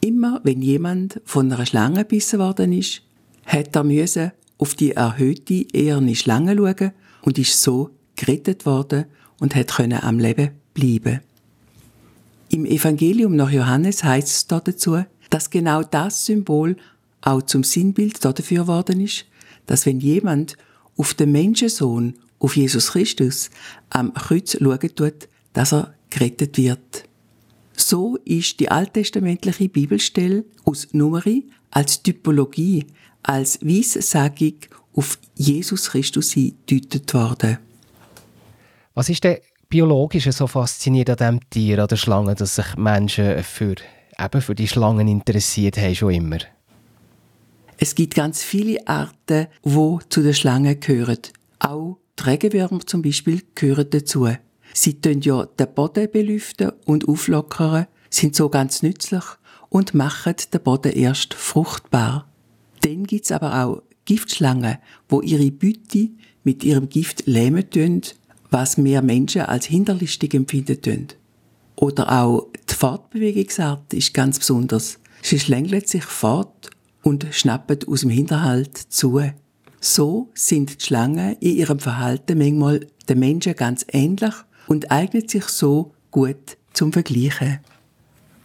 Immer 0.00 0.40
wenn 0.44 0.62
jemand 0.62 1.20
von 1.24 1.50
einer 1.50 1.66
Schlange 1.66 2.00
gebissen 2.00 2.38
worden 2.38 2.72
ist, 2.72 3.02
hat 3.46 3.76
er 3.76 3.84
müssen 3.84 4.32
auf 4.58 4.74
die 4.74 4.92
erhöhte 4.92 5.66
eherne 5.72 6.14
Schlange 6.14 6.56
schauen 6.56 6.92
und 7.22 7.38
ist 7.38 7.60
so 7.60 7.90
gerettet 8.16 8.66
worden 8.66 9.06
und 9.38 9.54
hat 9.54 9.78
am 9.80 10.18
Leben 10.18 10.50
bleiben. 10.72 11.20
Im 12.50 12.66
Evangelium 12.66 13.34
nach 13.36 13.50
Johannes 13.50 14.04
heißt 14.04 14.28
es 14.28 14.46
dazu, 14.46 15.04
dass 15.30 15.50
genau 15.50 15.82
das 15.82 16.26
Symbol 16.26 16.76
auch 17.22 17.42
zum 17.42 17.64
Sinnbild 17.64 18.24
dafür 18.24 18.62
geworden 18.62 19.00
ist, 19.00 19.26
dass 19.66 19.86
wenn 19.86 20.00
jemand 20.00 20.56
auf 20.96 21.14
den 21.14 21.32
Menschensohn, 21.32 22.14
auf 22.38 22.56
Jesus 22.56 22.92
Christus, 22.92 23.50
am 23.90 24.12
Kreuz 24.14 24.56
schauen 24.56 24.94
tut, 24.94 25.28
dass 25.52 25.72
er 25.72 25.94
gerettet 26.10 26.58
wird. 26.58 27.04
So 27.76 28.16
ist 28.24 28.60
die 28.60 28.70
alttestamentliche 28.70 29.68
Bibelstelle 29.68 30.44
aus 30.64 30.88
Numeri 30.92 31.48
als 31.70 32.02
Typologie 32.02 32.86
als 33.24 33.60
Weissagung 33.62 34.54
auf 34.94 35.18
Jesus 35.34 35.90
Christus 35.90 36.34
gedeutet 36.34 37.12
worden. 37.14 37.58
Was 38.94 39.08
ist 39.08 39.24
denn 39.24 39.38
biologisch 39.68 40.30
so 40.30 40.46
faszinierend 40.46 41.20
an 41.20 41.40
diesem 41.40 41.50
Tier, 41.50 41.80
an 41.80 41.88
der 41.88 41.96
Schlange, 41.96 42.34
dass 42.36 42.54
sich 42.54 42.76
Menschen 42.76 43.42
für 43.42 43.74
eben 44.18 44.40
für 44.40 44.54
die 44.54 44.68
Schlangen 44.68 45.08
interessiert 45.08 45.78
haben, 45.78 45.94
schon 45.94 46.14
immer? 46.14 46.38
Es 47.78 47.96
gibt 47.96 48.14
ganz 48.14 48.44
viele 48.44 48.86
Arten, 48.86 49.48
wo 49.62 50.00
zu 50.08 50.22
den 50.22 50.34
Schlangen 50.34 50.78
gehören. 50.78 51.18
Auch 51.58 51.98
die 52.18 52.22
Regenwürmer 52.22 52.86
zum 52.86 53.02
Beispiel 53.02 53.42
gehören 53.56 53.90
dazu. 53.90 54.28
Sie 54.72 55.00
tun 55.00 55.20
ja 55.20 55.46
den 55.46 55.74
Boden 55.74 56.08
belüften 56.10 56.70
und 56.84 57.08
auflockern, 57.08 57.86
sind 58.10 58.36
so 58.36 58.48
ganz 58.48 58.82
nützlich 58.82 59.24
und 59.70 59.94
machen 59.94 60.36
den 60.52 60.62
Boden 60.62 60.92
erst 60.92 61.34
fruchtbar. 61.34 62.28
Dann 62.84 63.04
gibt's 63.04 63.32
aber 63.32 63.64
auch 63.64 63.82
Giftschlangen, 64.04 64.76
wo 65.08 65.22
ihre 65.22 65.50
Beute 65.50 66.10
mit 66.42 66.62
ihrem 66.64 66.90
Gift 66.90 67.26
lähmen 67.26 67.68
tun, 67.70 68.02
was 68.50 68.76
mehr 68.76 69.00
Menschen 69.00 69.42
als 69.42 69.64
hinterlistig 69.64 70.34
empfinden 70.34 70.82
tun. 70.82 71.08
Oder 71.76 72.20
auch 72.20 72.48
die 72.68 72.74
Fortbewegungsart 72.74 73.94
ist 73.94 74.12
ganz 74.12 74.38
besonders. 74.38 74.98
Sie 75.22 75.40
schlängelt 75.40 75.88
sich 75.88 76.04
fort 76.04 76.70
und 77.02 77.26
schnappen 77.30 77.78
aus 77.88 78.02
dem 78.02 78.10
Hinterhalt 78.10 78.76
zu. 78.76 79.22
So 79.80 80.30
sind 80.34 80.80
die 80.80 80.84
Schlangen 80.84 81.36
in 81.40 81.56
ihrem 81.56 81.78
Verhalten 81.78 82.38
manchmal 82.38 82.86
den 83.08 83.18
Menschen 83.18 83.54
ganz 83.56 83.86
ähnlich 83.90 84.34
und 84.66 84.90
eignet 84.90 85.30
sich 85.30 85.44
so 85.44 85.92
gut 86.10 86.58
zum 86.74 86.92
Vergleichen. 86.92 87.60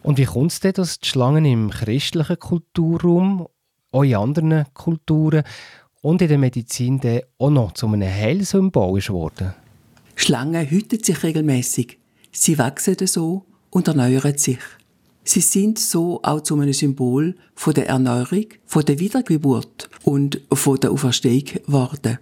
Und 0.01 0.17
wie 0.17 0.25
kommt 0.25 0.53
es 0.53 0.61
denn, 0.61 0.73
dass 0.73 0.99
die 0.99 1.09
Schlangen 1.09 1.43
im 1.43 1.69
christlichen 1.71 2.39
Kulturraum, 2.39 3.47
auch 3.91 4.03
in 4.03 4.15
anderen 4.15 4.65
Kulturen 4.73 5.43
und 6.01 6.21
in 6.21 6.27
der 6.27 6.37
Medizin 6.37 7.01
auch 7.37 7.49
noch 7.49 7.73
zu 7.73 7.87
einem 7.87 8.09
Heilsymbol 8.09 8.99
geworden? 8.99 9.53
Schlangen 10.15 10.69
hüten 10.69 11.03
sich 11.03 11.23
regelmäßig. 11.23 11.97
Sie 12.31 12.57
wachsen 12.57 12.95
so 13.07 13.45
und 13.69 13.87
erneuern 13.87 14.37
sich. 14.37 14.59
Sie 15.23 15.41
sind 15.41 15.77
so 15.77 16.21
auch 16.23 16.41
zu 16.41 16.59
einem 16.59 16.73
Symbol 16.73 17.35
von 17.53 17.73
der 17.73 17.87
Erneuerung, 17.87 18.45
von 18.65 18.83
der 18.83 18.99
Wiedergeburt 18.99 19.89
und 20.03 20.41
von 20.51 20.79
der 20.79 20.91
Auferstehung 20.91 21.45
geworden. 21.45 22.17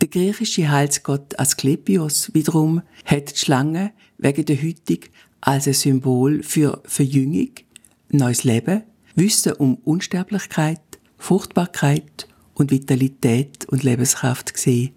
Der 0.00 0.08
griechische 0.08 0.70
Heilsgott 0.70 1.38
Asklepios 1.38 2.32
wiederum 2.34 2.82
hat 3.04 3.32
die 3.32 3.38
Schlange 3.38 3.92
wegen 4.18 4.44
der 4.44 4.60
Hütung 4.60 5.00
als 5.40 5.66
ein 5.66 5.74
Symbol 5.74 6.42
für 6.42 6.82
Verjüngung, 6.84 7.50
neues 8.10 8.44
Leben, 8.44 8.82
Wissen 9.14 9.52
um 9.54 9.76
Unsterblichkeit, 9.84 10.80
Fruchtbarkeit 11.18 12.26
und 12.54 12.70
Vitalität 12.70 13.66
und 13.68 13.82
Lebenskraft 13.82 14.54
gesehen. 14.54 14.92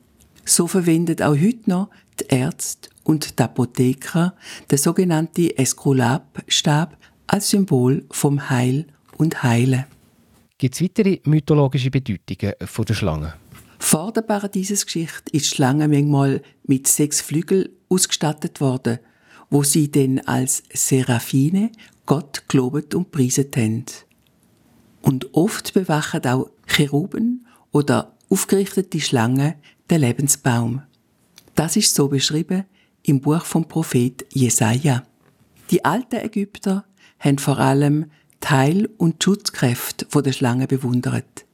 So 0.45 0.67
verwendet 0.67 1.21
auch 1.21 1.35
heute 1.35 1.69
noch 1.69 1.89
die 2.19 2.25
Ärzte 2.29 2.89
und 3.03 3.37
die 3.37 3.43
Apotheker 3.43 4.33
den 4.71 4.77
sogenannten 4.77 5.49
Esculap-Stab 5.51 6.97
als 7.27 7.49
Symbol 7.49 8.05
vom 8.11 8.49
Heil 8.49 8.87
und 9.17 9.43
Heilen. 9.43 9.85
Gibt 10.57 10.75
es 10.75 10.81
weitere 10.81 11.19
mythologische 11.25 11.91
Bedeutungen 11.91 12.53
von 12.65 12.85
der 12.85 12.93
Schlange? 12.95 13.33
Vor 13.79 14.11
der 14.11 14.21
Paradiesesgeschichte 14.21 15.31
ist 15.31 15.51
die 15.51 15.55
Schlange 15.55 15.87
manchmal 15.87 16.41
mit 16.63 16.87
sechs 16.87 17.21
Flügeln 17.21 17.69
ausgestattet 17.89 18.59
worden, 18.59 18.99
wo 19.49 19.63
sie 19.63 19.91
denn 19.91 20.25
als 20.27 20.63
Seraphine 20.73 21.71
Gott 22.05 22.43
gelobet 22.47 22.95
und 22.95 23.11
preiset 23.11 23.55
haben. 23.55 23.85
Und 25.07 25.33
oft 25.35 25.73
bewachen 25.73 26.25
auch 26.25 26.49
Cheruben 26.65 27.45
oder 27.71 28.11
aufgerichtete 28.29 28.99
Schlangen 28.99 29.53
den 29.89 30.01
Lebensbaum. 30.01 30.81
Das 31.55 31.77
ist 31.77 31.95
so 31.95 32.09
beschrieben 32.09 32.65
im 33.03 33.21
Buch 33.21 33.45
vom 33.45 33.69
Prophet 33.69 34.25
Jesaja. 34.33 35.05
Die 35.71 35.85
alten 35.85 36.17
Ägypter 36.17 36.83
haben 37.19 37.37
vor 37.37 37.57
allem 37.57 38.11
Teil- 38.41 38.89
und 38.97 39.23
Schutzkräfte 39.23 40.05
von 40.09 40.25
der 40.25 40.33
Schlange 40.33 40.67
bewundert. 40.67 41.45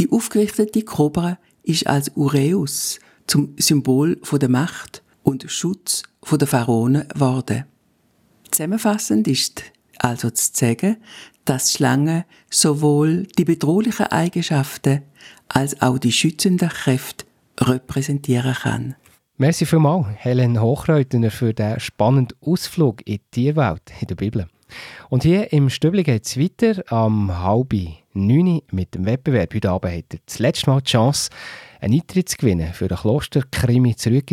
Die 0.00 0.10
aufgerichtete 0.10 0.82
Kobra 0.82 1.38
ist 1.62 1.86
als 1.86 2.10
Ureus 2.16 2.98
zum 3.28 3.54
Symbol 3.56 4.20
der 4.32 4.48
Macht 4.48 5.04
und 5.22 5.48
Schutz 5.48 6.02
der 6.28 6.48
Pharaonen 6.48 7.06
geworden. 7.06 7.66
Zusammenfassend 8.50 9.28
ist 9.28 9.62
also 10.02 10.30
zu 10.30 10.50
sagen, 10.52 10.96
dass 11.44 11.72
Schlange 11.72 12.24
sowohl 12.50 13.26
die 13.38 13.44
bedrohlichen 13.44 14.06
Eigenschaften 14.06 15.02
als 15.48 15.80
auch 15.82 15.98
die 15.98 16.12
schützenden 16.12 16.68
Kräfte 16.68 17.24
repräsentieren 17.60 18.54
kann. 18.54 18.94
Merci 19.36 19.64
vielmals, 19.64 20.06
Helen 20.16 20.60
Hochreutner, 20.60 21.30
für 21.30 21.54
den 21.54 21.80
spannenden 21.80 22.36
Ausflug 22.42 23.00
in 23.06 23.14
die 23.14 23.22
Tierwelt 23.30 23.82
in 24.00 24.06
der 24.06 24.14
Bibel. 24.14 24.46
Und 25.08 25.22
hier 25.22 25.52
im 25.52 25.70
Stübli 25.70 26.02
geht 26.02 26.26
es 26.26 26.38
weiter 26.38 26.82
am 26.92 27.42
halben 27.42 27.96
neun 28.12 28.60
mit 28.70 28.94
dem 28.94 29.06
Wettbewerb. 29.06 29.54
Heute 29.54 29.70
Abend 29.70 29.96
hat 29.96 30.04
er 30.14 30.18
das 30.26 30.38
letzte 30.38 30.70
Mal 30.70 30.80
die 30.82 30.90
Chance, 30.90 31.30
einen 31.80 31.94
Eintritt 31.94 32.28
zu 32.28 32.36
gewinnen 32.36 32.72
für 32.72 32.88
den 32.88 32.98
Kloster 32.98 33.42
Krimi 33.50 33.96
zurück 33.96 34.30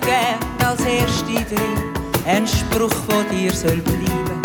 dir 0.00 0.66
als 0.66 0.84
erste 0.84 1.34
drin, 1.54 1.78
ein 2.26 2.46
Spruch, 2.46 2.94
wo 3.08 3.22
dir 3.34 3.52
soll 3.52 3.78
bleiben. 3.78 4.42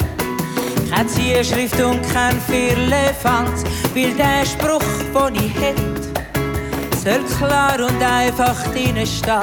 Keine 0.89 1.07
Zielschrift 1.07 1.79
und 1.81 2.01
kein 2.13 2.39
Firlefanz, 2.41 3.63
weil 3.93 4.13
der 4.13 4.45
Spruch, 4.45 4.81
den 5.13 5.35
ich 5.35 5.53
hätt, 5.59 6.17
soll 7.03 7.23
klar 7.37 7.77
und 7.79 8.01
einfach 8.01 8.61
drinstehen, 8.73 9.41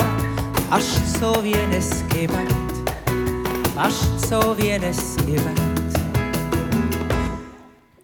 fast 0.70 1.20
so 1.20 1.42
wie 1.42 1.54
ein 1.54 1.70
Gebet, 2.08 2.84
fast 3.74 4.28
so 4.28 4.56
wie 4.58 4.72
ein 4.72 4.80
Gebet. 4.80 5.74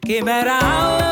Gib 0.03 0.25
mir 0.25 0.45
Augen, 0.45 1.10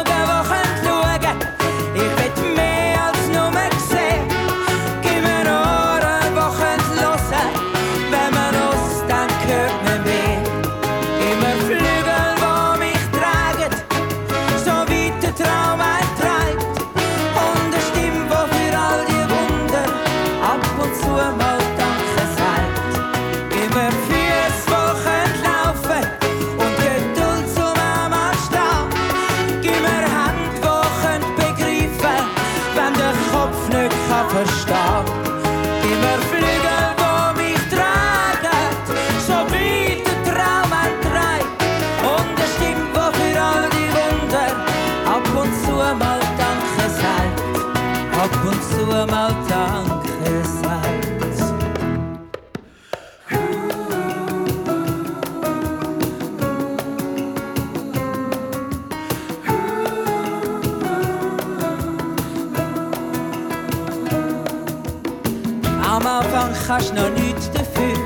Anfang 66.19 66.53
kannst 66.67 66.95
noch 66.95 67.11
nichts 67.11 67.49
dafür, 67.53 67.97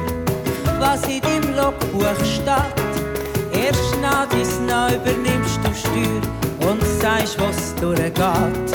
was 0.79 1.03
in 1.05 1.22
deinem 1.22 1.57
Logbuch 1.57 2.05
steht. 2.22 2.92
Erst 3.53 4.01
nach 4.03 4.27
dies 4.29 4.61
Nah 4.66 4.88
übernimmst 4.88 5.59
du 5.64 5.72
Steuer 5.75 6.70
und 6.70 6.83
sagst, 7.01 7.40
was 7.40 7.75
durchgeht. 7.77 8.68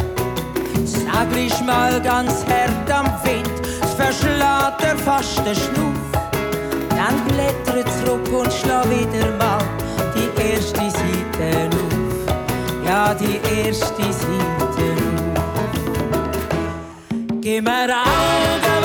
Sag 0.86 1.36
ist 1.36 1.64
mal 1.64 2.02
ganz 2.02 2.44
hart 2.50 2.92
am 2.92 3.06
Wind, 3.24 3.52
es 3.84 3.94
verschlägt 3.94 4.82
er 4.82 4.98
fast 5.06 5.38
den 5.46 5.54
Schnuff. 5.54 6.02
Dann 6.90 7.24
blättere 7.28 7.86
zurück 8.00 8.28
und 8.34 8.52
schlag 8.52 8.90
wieder 8.90 9.32
mal 9.38 9.60
die 10.16 10.30
erste 10.52 10.90
Seite 10.90 11.70
auf. 11.76 12.88
Ja, 12.88 13.14
die 13.14 13.40
erste 13.62 14.02
Seite 14.02 14.88
auf. 15.36 15.48
Gib 17.42 17.64
mir 17.64 17.72
Augen, 17.72 18.77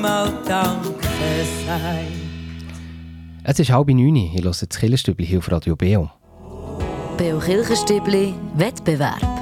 zu 0.00 0.06
mal 0.06 0.32
Danke 0.46 1.08
sein. 1.66 2.06
Es 3.44 3.58
ist 3.58 3.70
halb 3.70 3.88
neun. 3.88 4.16
Ich 4.16 4.34
höre 4.34 4.42
das 4.42 4.66
Killerstübli 4.68 5.26
hier 5.26 5.38
auf 5.38 5.50
Radio 5.50 5.76
Beo. 5.76 6.10
Beo 7.16 7.38
Kirchenstübli 7.38 8.34
Wettbewerb. 8.54 9.39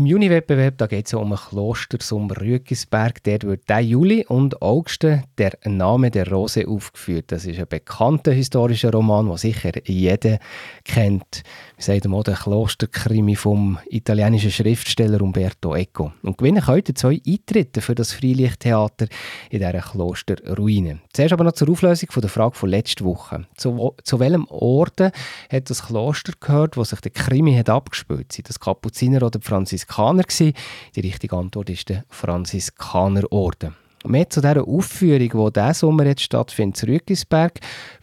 Im 0.00 0.06
Juni-Wettbewerb 0.06 0.88
geht 0.88 1.08
es 1.08 1.12
um 1.12 1.30
ein 1.30 1.38
Klostersummer 1.38 2.40
Rügisberg. 2.40 3.22
Dort 3.22 3.44
wird 3.44 3.68
der 3.68 3.80
Juli 3.80 4.24
und 4.26 4.62
August 4.62 5.02
der 5.02 5.58
Name 5.66 6.10
der 6.10 6.26
Rose 6.30 6.66
aufgeführt. 6.66 7.30
Das 7.30 7.44
ist 7.44 7.58
ein 7.58 7.68
bekannter 7.68 8.32
historischer 8.32 8.92
Roman, 8.92 9.26
den 9.26 9.36
sicher 9.36 9.72
jeder 9.84 10.38
kennt. 10.84 11.42
Wir 11.76 11.84
sagen 11.84 12.12
mal 12.12 12.22
der 12.22 12.36
Klosterkrimi 12.36 13.36
vom 13.36 13.78
italienischen 13.90 14.50
Schriftsteller 14.50 15.20
Umberto 15.20 15.74
Eco. 15.74 16.12
Und 16.22 16.38
gewinnen 16.38 16.62
können 16.62 16.96
zwei 16.96 17.20
Eintritte 17.26 17.82
für 17.82 17.94
das 17.94 18.14
Freilichttheater 18.14 19.06
in 19.50 19.58
dieser 19.58 19.82
Klosterruine. 19.82 21.00
Zuerst 21.12 21.34
aber 21.34 21.44
noch 21.44 21.52
zur 21.52 21.68
Auflösung 21.68 22.10
von 22.10 22.22
der 22.22 22.30
Frage 22.30 22.54
von 22.54 22.70
letzter 22.70 23.04
Woche. 23.04 23.46
Zu, 23.54 23.94
zu 24.02 24.18
welchem 24.18 24.46
Ort 24.46 24.98
hat 24.98 25.68
das 25.68 25.86
Kloster 25.86 26.32
gehört, 26.40 26.78
wo 26.78 26.84
sich 26.84 27.02
der 27.02 27.10
Krimi 27.10 27.54
hat 27.54 27.68
abgespielt? 27.68 28.32
Sind 28.32 28.48
das 28.48 28.58
Kapuziner 28.58 29.22
oder 29.22 29.38
die 29.38 29.46
Franziskaner 29.90 30.22
gewesen? 30.22 30.54
Die 30.94 31.00
richtige 31.00 31.36
Antwort 31.36 31.70
ist 31.70 31.88
der 31.88 32.04
Franziskanerorden. 32.08 33.74
Mehr 34.06 34.30
zu 34.30 34.40
dieser 34.40 34.66
Aufführung, 34.66 35.18
die 35.18 35.52
diesen 35.52 35.74
Sommer 35.74 36.06
jetzt 36.06 36.22
stattfindet, 36.22 36.82
in 36.82 36.94
Rügisberg, 36.94 37.52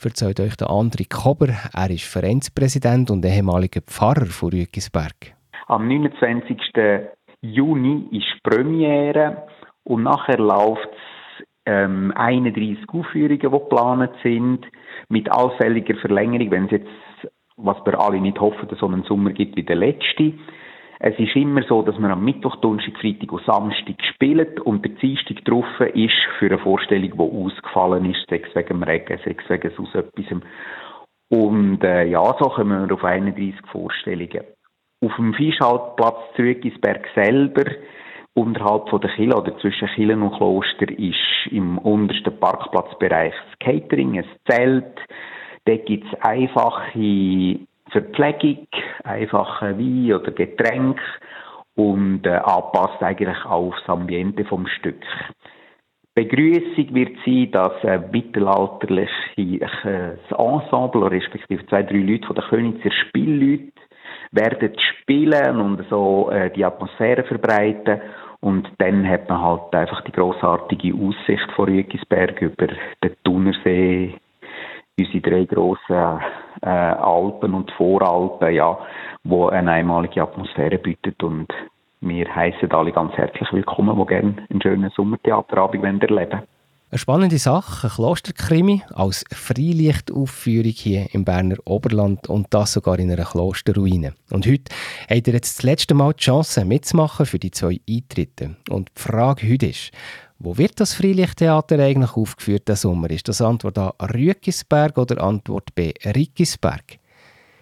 erzählt 0.04 0.40
euch 0.40 0.56
der 0.56 0.68
André 0.68 1.10
Kober. 1.10 1.48
Er 1.74 1.90
ist 1.90 2.04
Vereinspräsident 2.04 3.10
und 3.10 3.26
ehemaliger 3.26 3.82
Pfarrer 3.82 4.28
von 4.28 4.50
Rügisberg. 4.50 5.34
Am 5.68 5.88
29. 5.88 6.58
Juni 7.42 8.08
ist 8.12 8.44
Premiere 8.44 9.48
und 9.86 10.04
nachher 10.04 10.38
läuft 10.38 10.90
ähm, 11.66 12.14
31 12.16 12.78
Aufführungen, 12.94 13.40
die 13.40 13.50
geplant 13.50 14.12
sind, 14.22 14.66
mit 15.10 15.32
allfälliger 15.32 15.96
Verlängerung, 15.96 16.52
wenn 16.52 16.66
es 16.66 16.72
jetzt, 16.72 17.34
was 17.58 17.78
wir 17.86 18.00
alle 18.00 18.22
nicht 18.22 18.40
hoffen, 18.40 18.68
so 18.80 18.86
einen 18.86 19.04
Sommer 19.04 19.32
gibt 19.32 19.56
wie 19.56 19.64
der 19.64 19.78
letzte. 19.78 20.34
Es 21.00 21.18
ist 21.20 21.36
immer 21.36 21.62
so, 21.64 21.84
dass 21.84 22.00
man 22.00 22.12
am 22.12 22.26
Mittwoch, 22.26 22.56
Donnerstag, 22.58 22.98
Freitag 23.00 23.32
und 23.32 23.46
Samstag 23.46 23.96
spielt 24.14 24.60
und 24.62 24.84
der 24.84 24.94
Dienstag 24.94 25.46
drauf 25.46 25.66
ist 25.94 26.16
für 26.40 26.48
eine 26.48 26.58
Vorstellung, 26.58 27.12
die 27.12 27.20
ausgefallen 27.20 28.06
ist, 28.06 28.28
sechs 28.30 28.50
wegen 28.56 28.68
dem 28.80 28.84
Regen, 28.84 29.20
sechs 29.24 29.48
wegen 29.48 29.78
aus 29.78 29.94
etwas. 29.94 30.26
Und 31.30 31.84
äh, 31.84 32.06
ja, 32.06 32.24
so 32.40 32.50
kommen 32.50 32.88
wir 32.88 32.94
auf 32.96 33.04
31 33.04 33.56
Vorstellungen. 33.72 34.44
Auf 35.06 35.16
dem 35.18 35.34
Fischhaltplatz 35.36 36.18
Zürgisberg 36.36 37.08
selber, 37.14 37.66
unterhalb 38.34 38.90
von 38.90 39.02
der 39.02 39.12
Kille 39.12 39.36
oder 39.36 39.56
zwischen 39.60 39.88
Killen 39.90 40.24
und 40.24 40.36
Kloster, 40.36 40.90
ist 40.98 41.52
im 41.52 41.78
untersten 41.78 42.40
Parkplatzbereich 42.40 43.34
das 43.34 43.60
Catering, 43.60 44.18
ein 44.18 44.26
Zelt. 44.50 45.00
Dort 45.66 45.86
gibt 45.86 46.08
es 46.12 46.22
einfache 46.22 46.98
Verpflegung, 47.92 48.68
einfache 49.04 49.78
Wein 49.78 50.14
oder 50.14 50.32
Getränk 50.32 51.00
und 51.76 52.26
äh, 52.26 52.32
anpasst 52.32 53.02
eigentlich 53.02 53.46
auch 53.46 53.74
aufs 53.74 53.88
Ambiente 53.88 54.46
vom 54.46 54.68
Stück. 54.68 55.04
Begrüßung 56.16 56.96
wird 56.96 57.16
sein, 57.24 57.52
dass 57.52 57.84
äh, 57.84 58.00
mittelalterliche 58.12 59.12
äh, 59.84 60.18
Ensemble, 60.32 61.12
respektive 61.12 61.64
zwei, 61.68 61.84
drei 61.84 61.98
Leute 61.98 62.26
von 62.26 62.36
der 62.36 62.46
Königser 62.46 62.92
Spielleute 62.92 63.72
werden 64.32 64.72
spielen 64.80 65.62
und 65.62 65.86
so 65.92 66.32
äh, 66.32 66.50
die 66.50 66.66
Atmosphäre 66.66 67.24
verbreiten. 67.24 68.02
Und 68.40 68.68
dann 68.80 69.08
hat 69.08 69.30
man 69.30 69.42
halt 69.42 69.76
einfach 69.76 70.02
die 70.02 70.12
großartige 70.12 70.94
Aussicht 70.96 71.52
von 71.56 71.70
Rügisberg 71.70 72.42
über 72.42 72.68
den 73.04 73.16
Thunersee, 73.24 74.16
unsere 74.98 75.22
drei 75.22 75.46
grossen 75.46 76.20
äh, 76.62 76.70
Alpen 76.70 77.54
und 77.54 77.72
Voralpen, 77.72 78.54
ja, 78.54 78.78
wo 79.24 79.48
eine 79.48 79.72
einmalige 79.72 80.22
Atmosphäre 80.22 80.78
bietet 80.78 81.22
und 81.24 81.48
wir 82.02 82.34
heißen 82.34 82.72
alle 82.72 82.92
ganz 82.92 83.14
herzlich 83.14 83.52
willkommen, 83.52 83.98
die 83.98 84.06
gerne 84.06 84.36
einen 84.50 84.62
schönen 84.62 84.92
Sommertheaterabend 84.96 86.04
erleben. 86.04 86.42
Eine 86.90 87.00
spannende 87.00 87.38
Sache, 87.38 87.88
ein 87.88 87.94
Klosterkrimi 87.94 88.82
als 88.94 89.26
Freilichtaufführung 89.34 90.72
hier 90.72 91.14
im 91.14 91.26
Berner 91.26 91.58
Oberland 91.66 92.30
und 92.30 92.48
das 92.52 92.72
sogar 92.74 92.98
in 92.98 93.12
einer 93.12 93.26
Klosterruine. 93.26 94.14
Und 94.32 94.48
heute 94.48 94.72
habt 95.10 95.28
ihr 95.28 95.34
jetzt 95.34 95.58
das 95.58 95.64
letzte 95.64 95.96
Mal 95.96 96.14
die 96.14 96.24
Chance 96.24 96.64
mitzumachen 96.64 97.26
für 97.26 97.40
die 97.40 97.52
zwei 97.52 97.82
Eintritte. 97.90 98.56
Und 98.70 98.90
die 98.96 99.02
Frage 99.02 99.52
heute 99.52 99.66
ist, 99.66 99.92
wo 100.40 100.58
wird 100.58 100.80
das 100.80 100.94
Freilichttheater 100.94 101.80
eigentlich 101.80 102.16
aufgeführt 102.16 102.68
diesen 102.68 102.82
Sommer? 102.82 103.10
Ist 103.10 103.28
das 103.28 103.42
Antwort 103.42 103.78
A 103.78 103.94
Rückisberg 104.14 104.98
oder 104.98 105.24
Antwort 105.24 105.74
B 105.74 105.94
Rickisberg? 106.06 107.00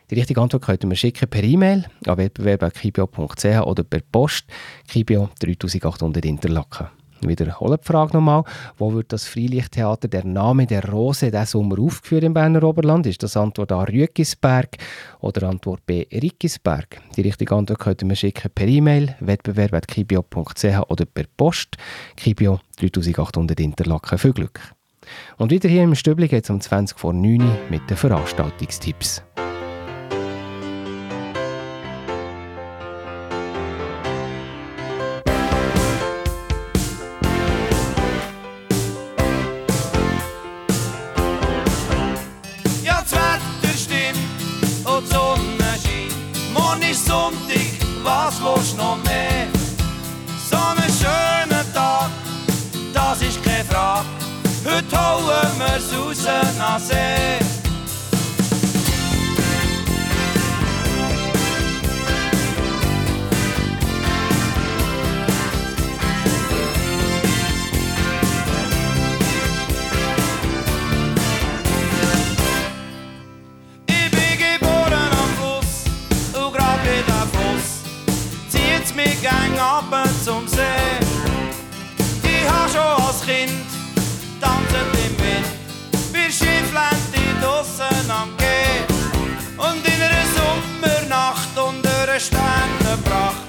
Die 0.10 0.16
richtige 0.16 0.42
Antwort 0.42 0.64
könnt 0.64 0.84
ihr 0.84 0.88
mir 0.88 0.96
schicken 0.96 1.28
per 1.28 1.44
E-Mail 1.44 1.86
an 2.06 2.18
wettbewerb.kibio.ch 2.18 3.46
oder 3.46 3.84
per 3.84 4.02
Post 4.12 4.46
Kibio 4.88 5.30
3800 5.40 6.26
Interlaken. 6.26 6.88
Wiederhole 7.28 7.78
die 7.78 7.86
Frage 7.86 8.14
nochmal. 8.14 8.44
Wo 8.78 8.94
wird 8.94 9.14
das 9.14 9.28
Freilichttheater 9.28 10.08
«Der 10.08 10.26
Name 10.26 10.66
der 10.66 10.90
Rose» 10.90 11.32
diesen 11.32 11.46
Sommer 11.46 11.80
aufgeführt 11.80 12.24
im 12.24 12.34
Berner 12.34 12.64
Oberland? 12.64 13.06
Ist 13.08 13.24
das 13.24 13.38
Antwort 13.38 13.72
A. 13.72 13.84
Rüegisberg 13.84 14.78
oder 15.22 15.48
Antwort 15.50 15.86
B. 15.86 16.06
Rickisberg? 16.12 17.02
Die 17.16 17.22
richtige 17.22 17.56
Antwort 17.56 17.80
könnt 17.80 18.02
ihr 18.02 18.08
mir 18.08 18.16
schicken 18.16 18.52
per 18.54 18.68
E-Mail 18.68 19.16
wettbewerb.kibio.ch 19.20 20.90
oder 20.90 21.06
per 21.06 21.26
Post 21.38 21.78
Kibio 22.16 22.60
3800 22.78 23.60
Interlaken. 23.60 24.18
Viel 24.18 24.34
Glück! 24.34 24.60
Und 25.38 25.52
wieder 25.52 25.70
hier 25.70 25.84
im 25.84 25.96
Stübli 25.96 26.28
geht 26.28 26.44
es 26.44 26.50
um 26.50 26.60
20 26.60 26.98
vor 26.98 27.14
9 27.14 27.42
Uhr 27.42 27.58
mit 27.70 27.90
den 27.90 27.98
Veranstaltungstipps. 27.98 29.24
Willst 48.46 48.78
noch 48.78 48.98
mehr? 49.04 49.48
So 50.50 50.56
einen 50.56 50.92
schönen 50.92 51.74
Tag, 51.74 52.10
das 52.94 53.22
ist 53.22 53.44
keine 53.44 53.66
Frage. 53.66 54.06
Heute 54.64 54.98
holen 54.98 55.60
wir's 55.60 55.92
raus 55.98 56.28
an 56.28 56.80
See. 56.80 57.65
Gang 79.82 79.94
ab 79.94 80.10
zum 80.24 80.48
See. 80.48 80.62
Ich 82.24 82.50
hab 82.50 82.70
schon 82.70 83.06
als 83.06 83.22
Kind 83.26 83.52
tanzend 84.40 84.94
im 85.06 85.18
Wind. 85.20 85.48
Wir 86.12 86.32
Schiffland 86.32 87.02
die 87.14 87.42
draussen 87.42 88.10
am 88.10 88.36
Gehen. 88.38 88.86
Und 89.58 89.86
in 89.86 90.02
einer 90.02 90.28
Sommernacht 90.36 91.58
unter 91.58 92.10
einer 92.10 92.20
Sternenpracht, 92.20 93.44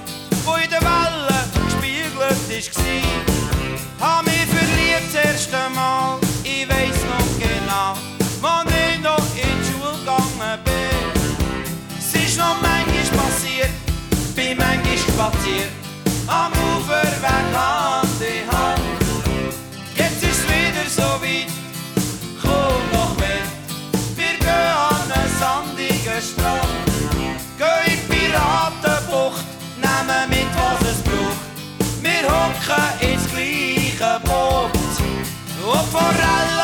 wo 0.45 0.55
in 0.55 0.69
den 0.69 0.81
Wellen 0.81 1.45
gespiegelt 1.65 2.15
war, 2.17 4.07
hab 4.07 4.25
mich 4.25 4.45
verliebt 4.45 5.13
das 5.13 5.25
erste 5.25 5.69
Mal. 5.75 6.17
Ich 6.43 6.67
weiss 6.69 6.99
noch 7.11 7.39
genau, 7.39 7.93
wann 8.41 8.67
ich 8.67 8.99
noch 9.01 9.27
in 9.35 9.53
die 9.59 9.65
Schule 9.67 9.97
gegangen 9.99 10.59
bin. 10.63 11.97
Es 11.97 12.13
ist 12.13 12.37
noch 12.37 12.57
manchmal 12.61 13.25
passiert, 13.25 13.71
bin 14.35 14.57
manchmal 14.57 14.97
spaziert, 14.97 15.76
In 17.17 17.23
Hand. 18.51 18.79
Jetzt 19.95 20.21
ist 20.21 20.43
wieder 20.47 20.87
so 20.87 21.01
weit, 21.19 21.47
komm 22.39 22.81
doch 22.91 23.15
mit, 23.15 23.47
wir 24.15 24.37
gehen 24.37 24.47
an 24.47 25.11
einen 25.11 25.29
sandigen 25.39 26.21
Strand. 26.21 26.67
Gehen 27.57 27.85
in 27.85 27.99
die 28.01 28.13
Piratenbucht, 28.13 29.45
nehmen 29.77 30.29
mit, 30.29 30.47
was 30.57 30.81
es 30.91 31.01
braucht. 31.01 31.41
Wir 32.03 32.23
hocken 32.29 33.11
ins 33.11 33.25
gleiche 33.31 34.19
Boot. 34.23 34.71
Ob 35.65 35.87
Forellen, 35.91 36.56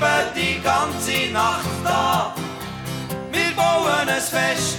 bleiben 0.00 0.30
die 0.34 0.60
ganze 0.62 1.30
Nacht 1.32 1.78
da. 1.84 2.34
Wir 3.30 3.54
bauen 3.54 4.08
ein 4.08 4.20
Fest 4.20 4.78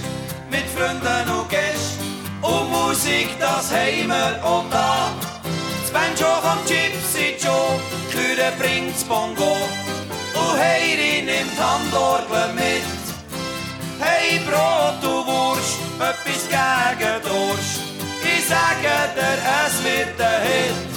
mit 0.50 0.66
Freunden 0.74 1.30
und 1.30 1.48
Gästen 1.48 2.04
und 2.42 2.70
Musik, 2.70 3.28
das 3.38 3.70
haben 3.70 4.08
wir 4.08 4.44
auch 4.44 4.64
da. 4.70 5.12
Das 5.80 5.90
Banjo 5.92 6.32
vom 6.42 6.58
Gypsy 6.66 7.36
Joe, 7.40 7.78
Küre 8.10 8.52
bringt's 8.58 9.04
Bongo 9.04 9.56
und 10.34 10.58
Heiri 10.58 11.22
nimmt 11.22 11.56
Handorgel 11.58 12.52
mit. 12.54 12.90
Hey 14.00 14.40
Brot 14.46 15.02
und 15.04 15.26
Wurst, 15.26 15.78
etwas 16.00 16.42
gegen 16.48 17.22
Durst. 17.22 17.80
Ich 18.24 18.44
sage 18.48 18.92
dir, 19.14 19.38
es 19.66 19.84
wird 19.84 20.20
ein 20.20 20.42
Hit. 20.42 20.91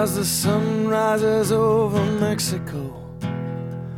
As 0.00 0.16
the 0.16 0.24
sun 0.24 0.88
rises 0.88 1.52
over 1.52 2.02
Mexico 2.18 2.80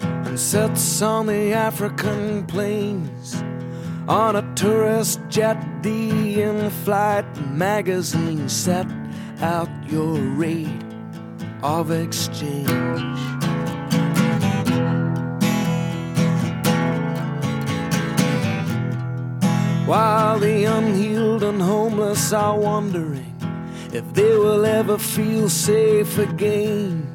and 0.02 0.36
sets 0.36 1.00
on 1.00 1.26
the 1.26 1.52
African 1.52 2.44
plains. 2.46 3.40
On 4.08 4.34
a 4.34 4.54
tourist 4.56 5.20
jet, 5.28 5.56
the 5.84 6.42
in 6.42 6.70
flight 6.84 7.24
magazine 7.52 8.48
set 8.48 8.88
out 9.40 9.68
your 9.86 10.16
rate 10.44 10.82
of 11.62 11.92
exchange. 11.92 13.20
While 19.86 20.40
the 20.40 20.64
unhealed 20.64 21.44
and 21.44 21.62
homeless 21.62 22.32
are 22.32 22.58
wondering 22.58 23.21
if 23.92 24.14
they 24.14 24.36
will 24.36 24.64
ever 24.64 24.96
feel 24.96 25.48
safe 25.48 26.18
again. 26.18 27.06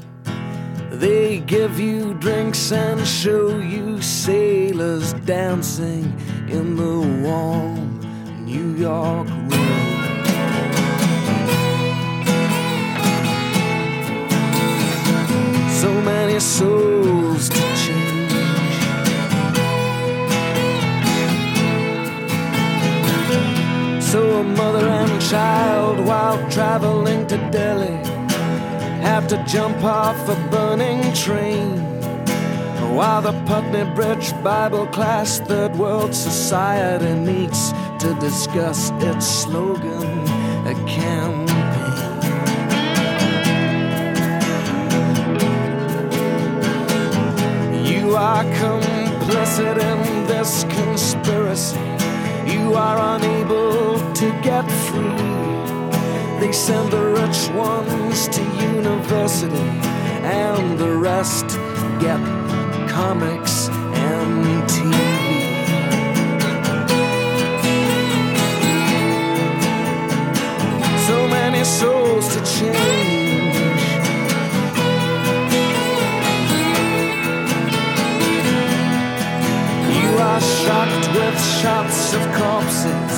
They 0.92 1.40
give 1.40 1.80
you 1.80 2.14
drinks 2.16 2.72
and 2.72 3.06
show 3.06 3.58
you 3.58 4.02
sailors 4.02 5.14
dancing 5.26 6.06
in 6.48 6.76
the 6.76 7.00
warm 7.24 8.00
New 8.46 8.76
York 8.76 9.28
rain. 9.28 9.88
So 15.82 15.92
many 16.02 16.40
souls 16.40 17.50
So 24.18 24.40
a 24.40 24.44
mother 24.44 24.88
and 24.90 25.22
child 25.22 26.00
while 26.00 26.40
traveling 26.50 27.28
to 27.28 27.38
Delhi 27.52 27.98
have 29.06 29.28
to 29.28 29.38
jump 29.46 29.84
off 29.84 30.18
a 30.28 30.36
burning 30.50 31.14
train. 31.14 31.78
While 32.96 33.22
the 33.22 33.34
Putney 33.46 33.84
Bridge 33.94 34.34
Bible 34.44 34.88
class 34.88 35.40
Third 35.42 35.76
World 35.76 36.16
Society 36.16 37.14
meets 37.14 37.72
to 38.00 38.18
discuss 38.20 38.90
its 39.10 39.28
slogan, 39.28 40.02
a 40.66 40.74
campaign. 40.88 41.46
You 47.86 48.16
are 48.16 48.44
complicit 48.64 49.78
in 49.78 50.26
this 50.26 50.64
conspiracy. 50.64 51.97
You 52.48 52.76
are 52.76 53.18
unable 53.18 54.14
to 54.14 54.32
get 54.42 54.66
free. 54.88 55.18
They 56.40 56.54
send 56.54 56.92
the 56.92 57.04
rich 57.20 57.50
ones 57.50 58.28
to 58.30 58.42
university, 58.74 59.70
and 60.24 60.80
the 60.80 60.96
rest 60.96 61.48
get 62.00 62.22
comics 62.90 63.68
and 63.70 64.64
TV. 64.70 64.94
So 71.08 71.28
many 71.28 71.64
souls 71.66 72.34
to 72.34 72.40
change. 72.46 73.17
Shocked 80.68 81.08
with 81.16 81.40
shots 81.62 82.14
of 82.14 82.22
corpses 82.36 83.18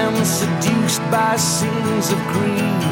and 0.00 0.16
seduced 0.24 1.02
by 1.10 1.34
scenes 1.34 2.12
of 2.12 2.20
grief. 2.34 2.84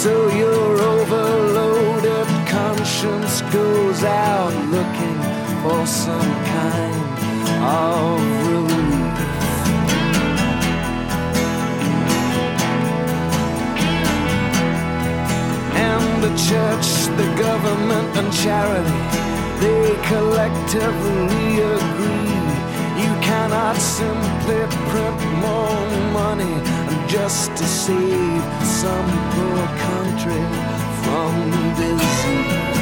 So 0.00 0.12
your 0.42 0.80
overloaded 0.80 2.28
conscience 2.48 3.42
goes 3.52 4.02
out 4.04 4.54
looking 4.76 5.20
for 5.62 5.86
some 5.86 6.32
kind 6.54 6.96
of 7.76 8.20
relief. 8.48 9.18
And 15.90 16.06
the 16.24 16.32
church, 16.48 16.88
the 17.20 17.28
government, 17.46 18.08
and 18.16 18.32
charity, 18.32 19.02
they 19.60 19.94
collectively 20.08 21.60
agree. 21.60 22.23
Cannot 23.64 23.80
simply 23.80 24.60
print 24.90 25.20
more 25.40 26.12
money 26.12 26.54
just 27.08 27.56
to 27.56 27.64
save 27.64 28.42
some 28.62 29.10
poor 29.32 29.66
country 29.78 30.44
from 31.02 31.50
disease. 31.74 32.73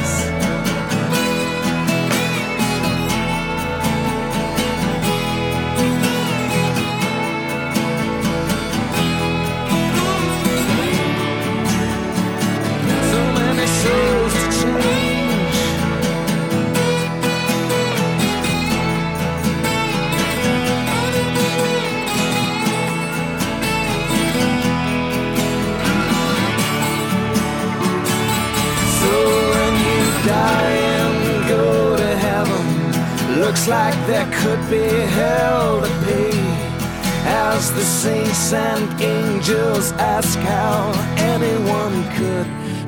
As 37.55 37.71
the 37.71 37.81
saints 37.81 38.51
and 38.51 38.89
angels 38.99 39.91
ask 39.93 40.39
how 40.39 40.91
anyone 41.17 42.03
could 42.17 42.47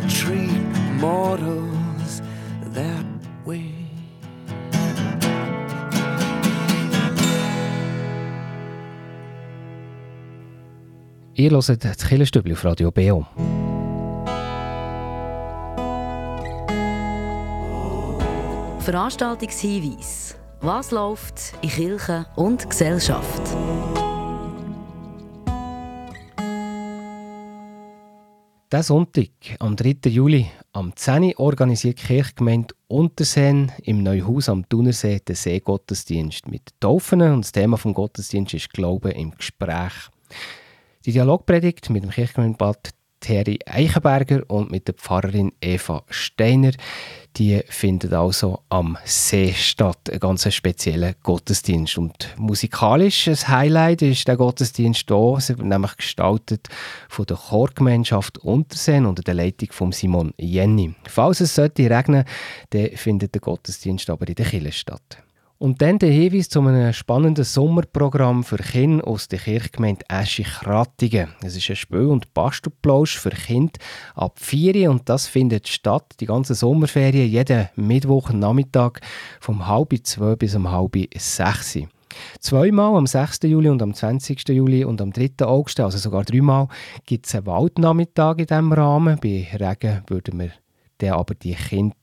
treat 0.10 0.60
mortals 1.00 2.24
that 2.74 3.06
way. 3.46 3.72
Ihr 11.36 11.52
hört 11.52 11.84
das 11.86 11.98
Killerstübli 11.98 12.54
auf 12.54 12.66
Radio 12.66 12.90
BO. 12.90 13.28
Veranstaltungshinweis. 18.80 20.36
Was 20.62 20.90
läuft 20.90 21.54
in 21.62 21.70
Kirche 21.70 22.26
und 22.36 22.68
Gesellschaft? 22.68 23.42
Diesen 28.76 28.88
Sonntag, 28.88 29.30
am 29.60 29.78
3. 29.78 30.10
Juli, 30.10 30.48
am 30.74 30.94
10. 30.94 31.24
Uhr 31.24 31.40
organisiert 31.40 31.98
die 32.02 32.08
Kirchgemeinde 32.08 32.76
Unterseen 32.90 33.72
im 33.84 34.04
Neuhaus 34.04 34.50
am 34.50 34.68
Thunersee 34.68 35.22
den 35.26 35.38
Seegottesdienst 35.38 36.50
mit 36.50 36.74
Taufen 36.82 37.22
und 37.22 37.46
das 37.46 37.54
Thema 37.54 37.78
des 37.78 37.94
Gottesdienstes 37.94 38.64
ist 38.64 38.74
Glaube 38.74 39.12
im 39.12 39.32
Gespräch. 39.32 39.94
Die 41.06 41.14
Dialogpredigt 41.14 41.90
mit 41.90 42.04
dem 42.04 42.10
Kirchgemeindebad 42.10 42.90
Thierry 43.22 43.60
Eichenberger 43.66 44.44
und 44.50 44.72
mit 44.72 44.90
der 44.90 44.96
Pfarrerin 44.96 45.54
Eva 45.62 46.04
Steiner, 46.10 46.74
die 47.38 47.62
findet 47.68 48.14
also 48.14 48.62
am 48.70 48.98
See 49.04 49.54
statt, 49.54 50.10
ein 50.12 50.20
ganz 50.20 50.52
spezieller 50.54 51.14
Gottesdienst. 51.24 51.98
Und 51.98 52.34
musikalisch 52.38 53.28
ein 53.28 53.48
Highlight 53.48 54.02
ist 54.02 54.28
der 54.28 54.38
Gottesdienst 54.38 55.06
hier, 55.08 55.56
nämlich 55.58 55.98
gestaltet 55.98 56.70
von 57.10 57.26
der 57.26 57.38
Chorgemeinschaft 57.38 58.38
Unterseen 58.40 59.06
unter 59.06 59.24
der 59.24 59.34
Leitung 59.34 59.70
von 59.72 59.92
Simon 59.92 60.34
Jenny. 60.38 60.96
Falls 61.08 61.42
es 61.42 61.56
sollte 61.56 61.90
regnen, 61.90 62.26
dann 62.70 62.90
findet 62.96 63.34
der 63.34 63.42
Gottesdienst 63.42 64.10
aber 64.10 64.28
in 64.28 64.36
der 64.36 64.46
Kirche 64.46 64.72
statt. 64.72 65.25
Und 65.66 65.82
dann 65.82 65.98
der 65.98 66.12
Hinweis 66.12 66.48
zu 66.48 66.62
einem 66.62 66.94
spannenden 66.94 67.44
Sommerprogramm 67.44 68.44
für 68.44 68.58
Kinder 68.58 69.08
aus 69.08 69.28
der 69.28 69.40
Kirchgemeinde 69.40 70.06
Eschich-Rattigen. 70.10 71.30
Es 71.42 71.56
ist 71.56 71.68
ein 71.72 71.76
Spiel- 71.76 72.06
und 72.06 72.32
Bastelplausch 72.36 73.18
für 73.18 73.32
Kinder 73.32 73.74
ab 74.14 74.38
4 74.40 74.92
und 74.92 75.10
das 75.10 75.26
findet 75.26 75.68
statt, 75.68 76.06
die 76.20 76.28
ganze 76.28 76.54
Sommerferien, 76.54 77.28
jeden 77.28 77.68
Mittwochnachmittag 77.78 79.00
vom 79.40 79.66
halb 79.66 79.96
zwei 80.04 80.36
bis 80.36 80.54
um 80.54 80.70
halb 80.70 80.98
sechs. 81.18 81.80
Zweimal 82.40 82.96
am 82.96 83.08
6. 83.08 83.40
Juli 83.46 83.70
und 83.70 83.82
am 83.82 83.96
20. 83.96 84.48
Juli 84.50 84.86
und 84.86 85.02
am 85.02 85.12
3. 85.12 85.48
August, 85.48 85.80
also 85.80 85.98
sogar 85.98 86.26
dreimal, 86.26 86.68
gibt 87.08 87.26
es 87.26 87.34
einen 87.34 87.48
Waldnachmittag 87.48 88.38
in 88.38 88.46
diesem 88.46 88.72
Rahmen. 88.72 89.18
Bei 89.20 89.48
Regen 89.52 90.04
würden 90.06 90.40
wir 90.40 90.52
dann 90.98 91.12
aber 91.12 91.36
die 91.36 91.56
Kinder 91.56 91.94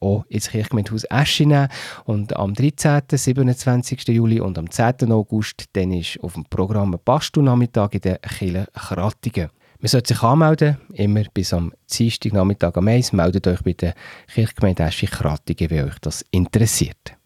auch 0.00 0.24
ins 0.28 0.50
Kirchgemeindehaus 0.50 1.04
Eschi 1.04 1.46
nehmen. 1.46 1.68
Und 2.04 2.36
am 2.36 2.54
13., 2.54 3.02
27. 3.10 4.08
Juli 4.08 4.40
und 4.40 4.58
am 4.58 4.70
10. 4.70 5.12
August 5.12 5.64
dann 5.72 5.92
ist 5.92 6.18
auf 6.22 6.34
dem 6.34 6.44
Programm 6.44 6.94
ein 6.94 7.00
Bastelnachmittag 7.04 7.92
in 7.92 8.00
der 8.00 8.18
Kirche 8.18 8.66
Krattingen. 8.72 9.50
Man 9.80 9.88
sollte 9.88 10.14
sich 10.14 10.22
anmelden, 10.24 10.78
immer 10.92 11.22
bis 11.32 11.52
am 11.52 11.72
Dienstagnachmittag 11.88 12.74
am 12.74 12.88
1. 12.88 13.12
Meldet 13.12 13.46
euch 13.46 13.62
bei 13.62 13.74
der 13.74 13.94
Kirchgemeinde 14.26 14.82
Eschich-Rattigen, 14.82 15.70
wenn 15.70 15.84
euch 15.84 15.98
das 16.00 16.24
interessiert. 16.32 17.16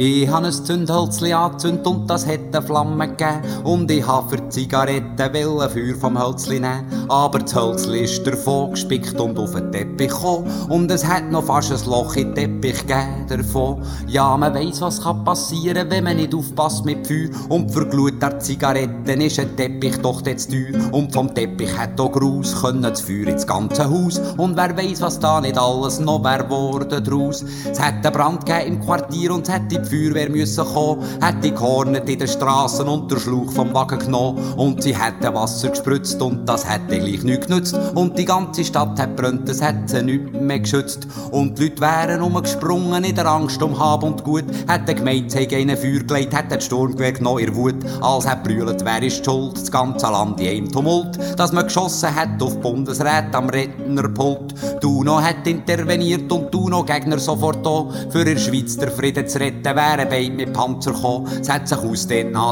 Ich 0.00 0.28
habe 0.28 0.46
ein 0.46 0.52
Zündhölzli 0.52 1.32
angezündet 1.32 1.84
und 1.84 2.08
das 2.08 2.24
hat 2.24 2.38
eine 2.52 2.64
Flamme 2.64 3.08
gegeben. 3.08 3.40
Und 3.64 3.90
ich 3.90 4.06
habe 4.06 4.28
für 4.28 4.48
Zigaretten 4.48 5.18
wollen 5.18 5.70
Feuer 5.70 5.96
vom 5.98 6.16
Hölzli 6.16 6.60
nehmen. 6.60 6.84
Aber 7.08 7.40
das 7.40 7.56
Hölzli 7.56 8.04
ist 8.04 8.24
davon 8.24 8.70
gespickt 8.70 9.18
und 9.18 9.36
auf 9.36 9.56
den 9.56 9.72
Teppich 9.72 10.10
gekommen. 10.10 10.48
Und 10.68 10.88
es 10.92 11.04
hat 11.04 11.28
noch 11.32 11.42
fast 11.42 11.72
ein 11.72 11.90
Loch 11.90 12.14
in 12.14 12.32
den 12.32 12.60
Teppich 12.60 12.86
gegeben 12.86 13.26
davon. 13.28 13.82
Ja, 14.06 14.36
man 14.36 14.54
weiss, 14.54 14.80
was 14.80 15.02
kann 15.02 15.24
passieren, 15.24 15.90
wenn 15.90 16.04
man 16.04 16.16
nicht 16.16 16.32
aufpasst 16.32 16.84
mit 16.84 17.04
Feuer. 17.04 17.30
Und 17.48 17.72
für 17.72 17.84
Glut 17.84 18.22
der 18.22 18.38
Zigaretten 18.38 19.20
ist 19.20 19.40
ein 19.40 19.56
Teppich 19.56 19.96
doch 19.96 20.24
jetzt 20.24 20.52
teuer. 20.52 20.92
Und 20.92 21.12
vom 21.12 21.34
Teppich 21.34 21.76
hat 21.76 22.00
auch 22.00 22.12
Gruß 22.12 22.62
können 22.62 22.82
das 22.82 23.00
Feuer 23.00 23.26
ins 23.26 23.48
ganze 23.48 23.90
Haus. 23.90 24.20
Und 24.36 24.56
wer 24.56 24.76
weiss, 24.76 25.00
was 25.00 25.18
da 25.18 25.40
nicht 25.40 25.58
alles 25.58 25.98
noch 25.98 26.22
wär 26.22 26.48
worden 26.48 27.02
draus. 27.02 27.44
Es 27.68 27.80
hat 27.80 28.06
einen 28.06 28.12
Brand 28.12 28.46
gegeben 28.46 28.74
im 28.74 28.80
Quartier 28.80 29.34
und 29.34 29.48
es 29.48 29.52
hat 29.52 29.72
die 29.72 29.87
Feuerwehr 29.88 30.30
müssen 30.30 30.64
kommen, 30.64 31.02
hat 31.20 31.42
die 31.42 31.52
gehornet 31.52 32.08
in 32.08 32.18
den 32.18 32.28
Straßen 32.28 32.86
und 32.88 33.10
den 33.10 33.18
Schlauch 33.18 33.52
vom 33.52 33.72
Wagen 33.74 33.98
genommen. 33.98 34.38
Und 34.56 34.82
sie 34.82 34.96
hätten 34.96 35.34
Wasser 35.34 35.70
gespritzt 35.70 36.20
und 36.22 36.48
das 36.48 36.68
hätte 36.68 36.98
gleich 36.98 37.22
nichts 37.22 37.46
genützt. 37.46 37.78
Und 37.94 38.18
die 38.18 38.24
ganze 38.24 38.64
Stadt 38.64 38.98
hat 38.98 39.16
brennt, 39.16 39.48
es 39.48 39.62
hat 39.62 39.88
sie 39.88 40.02
nicht 40.02 40.32
mehr 40.32 40.60
geschützt. 40.60 41.06
Und 41.30 41.58
die 41.58 41.64
Leute 41.64 41.80
wären 41.80 42.22
umgesprungen 42.22 43.04
in 43.04 43.14
der 43.14 43.26
Angst 43.26 43.62
um 43.62 43.78
Hab 43.78 44.02
und 44.02 44.24
Gut, 44.24 44.44
hat 44.66 44.86
der 44.86 44.94
Gemeinde 44.94 45.38
in 45.40 45.70
ein 45.70 45.76
Feuer 45.76 46.00
gelegt, 46.00 46.34
hat 46.34 46.50
den 46.50 46.60
Sturmgewehr 46.60 47.12
genommen 47.12 47.40
in 47.40 47.54
Wut, 47.54 47.76
als 48.00 48.26
hat 48.26 48.44
brüllt, 48.44 48.84
wer 48.84 49.02
ist 49.02 49.20
die 49.20 49.24
schuld, 49.24 49.56
das 49.56 49.70
ganze 49.70 50.06
Land 50.06 50.40
in 50.40 50.48
einem 50.48 50.72
Tumult, 50.72 51.18
dass 51.36 51.52
man 51.52 51.64
geschossen 51.64 52.14
hat 52.14 52.42
auf 52.42 52.60
Bundesrat 52.60 53.34
am 53.34 53.48
Rednerpult, 53.48 54.54
Duno 54.80 55.20
hat 55.20 55.46
interveniert 55.46 56.30
und 56.30 56.52
Duno 56.52 56.84
Gegner 56.84 57.18
sofort 57.18 57.64
da, 57.64 57.86
für 58.10 58.24
der 58.24 58.36
Schweiz 58.36 58.76
der 58.76 58.90
Frieden 58.90 59.26
zu 59.28 59.38
retten, 59.40 59.76
wären 59.78 60.08
beide 60.08 60.30
mit 60.30 60.52
Panzer 60.52 60.92
gekommen. 60.92 61.28
Es 61.40 61.48
hat 61.48 61.68
sich 61.68 61.78
aus 61.78 62.06
die 62.08 62.24
nah 62.24 62.50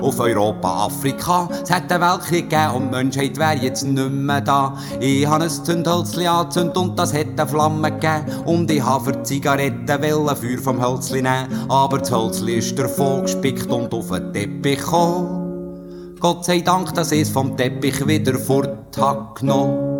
auf 0.00 0.18
Europa, 0.18 0.86
Afrika. 0.86 1.48
Es 1.62 1.70
hat 1.70 1.90
einen 1.92 2.02
Weltkrieg 2.02 2.50
gegeben 2.50 2.74
und 2.74 2.84
die 2.86 2.96
Menschheit 2.96 3.38
wäre 3.38 3.54
jetzt 3.54 3.84
nicht 3.84 4.10
mehr 4.10 4.40
da. 4.40 4.76
Ich 5.00 5.26
habe 5.26 5.44
ein 5.44 5.50
Zündhölzli 5.50 6.26
angezündet 6.26 6.76
und 6.76 6.98
das 6.98 7.14
hat 7.14 7.38
eine 7.38 7.46
Flamme 7.46 7.92
gegeben. 7.92 8.24
Und 8.44 8.70
ich 8.70 8.82
habe 8.82 9.12
für 9.12 9.22
Zigaretten 9.22 9.88
wollen 9.88 10.36
Feuer 10.36 10.58
vom 10.58 10.84
Hölzli 10.84 11.22
nehmen. 11.22 11.46
Aber 11.68 11.98
das 11.98 12.10
Hölzli 12.10 12.58
ist 12.58 12.78
davon 12.78 13.22
gespickt 13.22 13.70
und 13.70 13.92
auf 13.94 14.10
den 14.10 14.32
Teppich 14.32 14.78
gekommen. 14.78 16.16
Gott 16.18 16.44
sei 16.44 16.60
Dank, 16.60 16.92
dass 16.94 17.12
ich 17.12 17.22
es 17.22 17.30
vom 17.30 17.56
Teppich 17.56 18.06
wieder 18.06 18.34
fort 18.38 18.96
hab 18.98 19.38
genommen. 19.38 19.95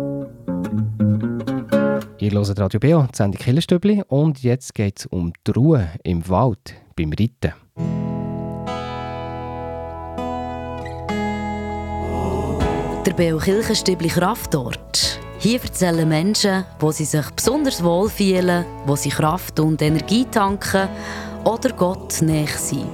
Ihr 2.19 2.31
hört 2.31 2.59
Radio 2.59 2.79
Beo, 2.79 3.07
die 3.11 3.15
Sendung 3.15 3.41
Killerstübli 3.41 4.03
und 4.07 4.41
jetzt 4.41 4.73
geht 4.73 4.99
es 4.99 5.05
um 5.05 5.33
die 5.45 5.51
Ruhe 5.51 5.89
im 6.03 6.27
Wald 6.29 6.73
beim 6.95 7.11
Reiten. 7.11 7.53
Der 13.05 13.13
Beo 13.13 13.37
Kirchenstübli 13.37 14.07
Kraftort. 14.07 15.19
Hier 15.39 15.61
erzählen 15.61 16.09
Menschen, 16.09 16.65
wo 16.79 16.91
sie 16.91 17.05
sich 17.05 17.29
besonders 17.29 17.83
wohl 17.83 18.09
fühlen, 18.09 18.65
wo 18.85 18.95
sie 18.95 19.09
Kraft 19.09 19.59
und 19.59 19.81
Energie 19.81 20.25
tanken 20.25 20.89
oder 21.43 21.71
Gott 21.73 22.21
näher 22.21 22.47
sind. 22.47 22.89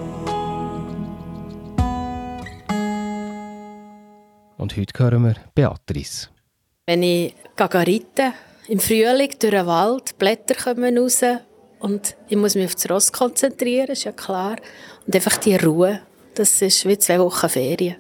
Und 4.58 4.78
heute 4.78 5.04
hören 5.04 5.24
wir 5.24 5.36
Beatrice. 5.56 6.30
Wenn 6.86 7.04
ich 7.04 7.34
reite, 7.58 8.34
im 8.68 8.80
Frühling 8.80 9.32
durch 9.40 9.52
den 9.52 9.66
Wald, 9.66 10.18
Blätter 10.18 10.56
kommen 10.56 10.98
raus 10.98 11.22
und 11.80 12.16
ich 12.30 12.38
muss 12.38 12.56
mich 12.56 12.66
auf 12.66 12.76
das 12.76 12.90
Ross 12.90 13.12
konzentrieren, 13.12 13.88
ist 13.88 14.06
ja 14.06 14.12
klar. 14.12 14.56
Und 15.06 15.16
einfach 15.16 15.38
die 15.38 15.56
Ruhe, 15.56 16.02
das 16.36 16.62
ist 16.62 16.88
wie 16.88 16.98
zwei 16.98 17.20
Wochen 17.20 17.50
Ferien. 17.50 17.98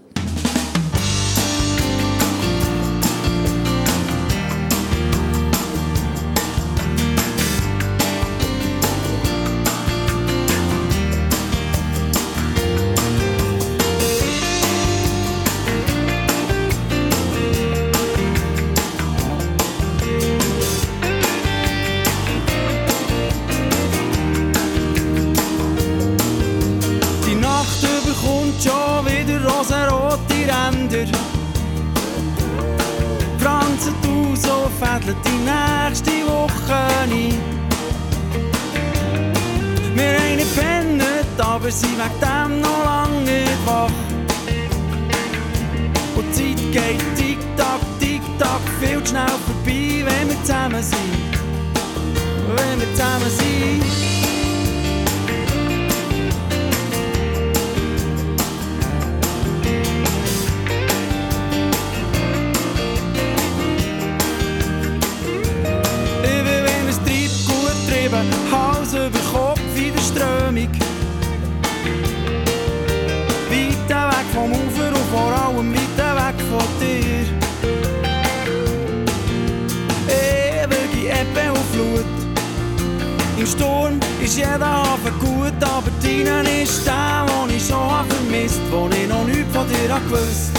Ist 84.23 84.37
jeder 84.37 84.59
Hafen 84.59 85.13
gut, 85.19 85.59
aber 85.61 85.91
deinen 86.01 86.45
ist 86.45 86.85
der, 86.85 87.25
den 87.27 87.57
ich 87.57 87.67
schon 87.67 87.77
hab 87.77 88.05
vermisst, 88.07 88.61
wo 88.71 88.87
ich 88.87 89.07
noch 89.07 89.25
nichts 89.25 89.53
von 89.53 89.67
dir 89.67 89.91
gewusst. 90.07 90.51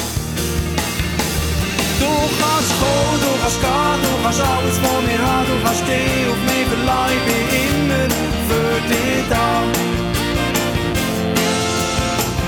Du 1.98 2.12
kannst 2.40 2.72
kommen, 2.80 3.18
du 3.24 3.30
kannst 3.40 3.60
gehen, 3.64 4.00
du 4.04 4.12
kannst 4.22 4.40
alles 4.40 4.76
von 4.84 5.00
mir 5.06 5.20
haben, 5.26 5.46
du 5.48 5.56
kannst 5.64 5.82
dich 5.88 6.28
auf 6.28 6.40
mich 6.44 6.66
verleihen, 6.72 7.16
ich 7.16 7.24
bin 7.28 7.44
immer 7.64 8.06
für 8.48 8.74
dich 8.90 9.24
da. 9.32 9.48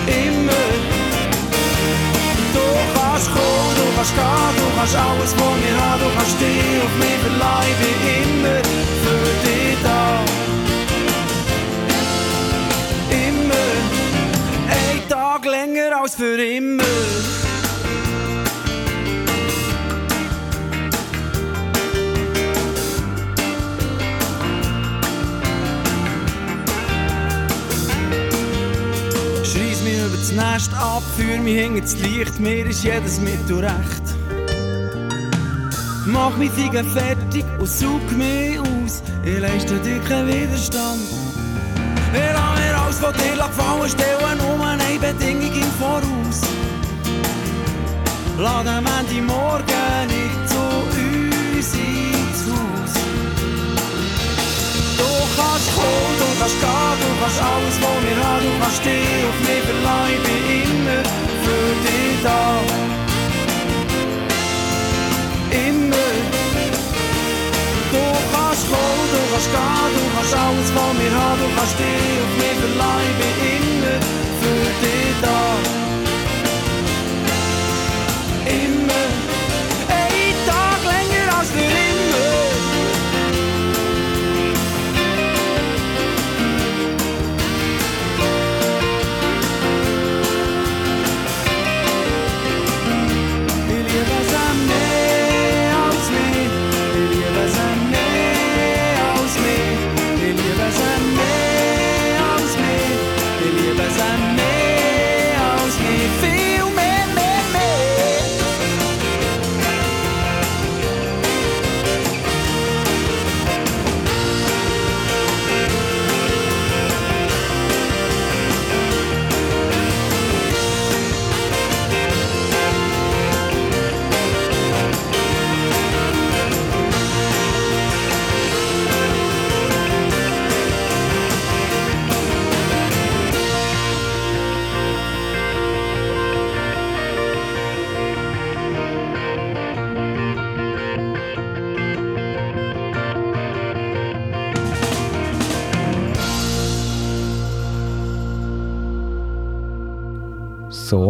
Immer. 0.07 0.69
Du 2.57 2.67
kannst 2.93 3.29
kommen, 3.33 3.73
du 3.81 3.87
kannst 3.97 4.15
gehen, 4.21 4.53
du 4.61 4.67
kannst 4.77 4.97
alles 4.97 5.33
von 5.33 5.55
mir 5.65 5.77
haben, 5.81 6.01
du 6.05 6.09
kannst 6.17 6.37
dich 6.41 6.83
auf 6.85 6.95
mich 7.01 7.19
verleihen, 7.25 7.73
ich 7.73 7.79
bin 7.81 7.97
immer 8.21 8.59
für 9.05 9.25
dich 9.45 9.77
da. 9.83 10.56
Als 16.07 16.15
für 16.15 16.41
immer. 16.41 16.85
Schreiss 29.43 29.83
mich 29.83 29.99
über 29.99 30.17
das 30.17 30.31
Nest 30.31 30.73
ab, 30.75 31.03
führ 31.17 31.39
mich 31.39 31.59
hinter 31.59 31.81
das 31.81 31.99
Licht, 31.99 32.39
mir 32.39 32.67
ist 32.67 32.85
jedes 32.85 33.19
Mittel 33.19 33.65
recht. 33.65 34.07
Mach 36.07 36.37
mich 36.37 36.53
fix 36.53 36.87
fertig 36.93 37.45
und 37.59 37.69
such 37.69 38.13
mich 38.13 38.61
aus, 38.61 39.03
ich 39.25 39.41
leiste 39.41 39.81
dir 39.81 39.99
keinen 40.09 40.29
Widerstand. 40.29 41.36
Ich 42.13 42.33
lass 42.33 42.59
mir 42.59 42.75
alles 42.81 42.99
von 42.99 43.13
dir 43.15 43.37
gefallen, 43.37 43.89
stelle 43.89 44.37
nur 44.37 44.67
eine 44.67 44.99
Bedingung 44.99 45.53
im 45.53 45.71
Voraus. 45.79 46.41
Lass 48.39 48.67
am 48.67 48.85
morgen 49.27 50.07
nicht 50.09 50.49
zu 50.49 50.63
uns 51.01 51.69
ins 51.75 52.41
Haus. 52.49 52.95
Du 54.99 55.11
kannst 55.37 55.69
kommen, 55.75 56.15
du 56.21 56.29
kannst 56.39 56.61
gehen, 56.61 56.97
du 57.03 57.09
kannst 57.21 57.41
alles 57.43 57.77
von 57.83 57.99
mir 58.05 58.19
haben, 58.25 58.45
du 58.45 58.51
kannst 58.61 58.85
dich 58.85 59.25
auf 59.29 59.39
mich 59.47 59.65
bin 60.25 60.43
immer 60.63 61.03
für 61.45 61.69
dich 61.87 62.27
auf 62.27 62.46
mich 71.57 71.75
verlassen, 71.75 72.16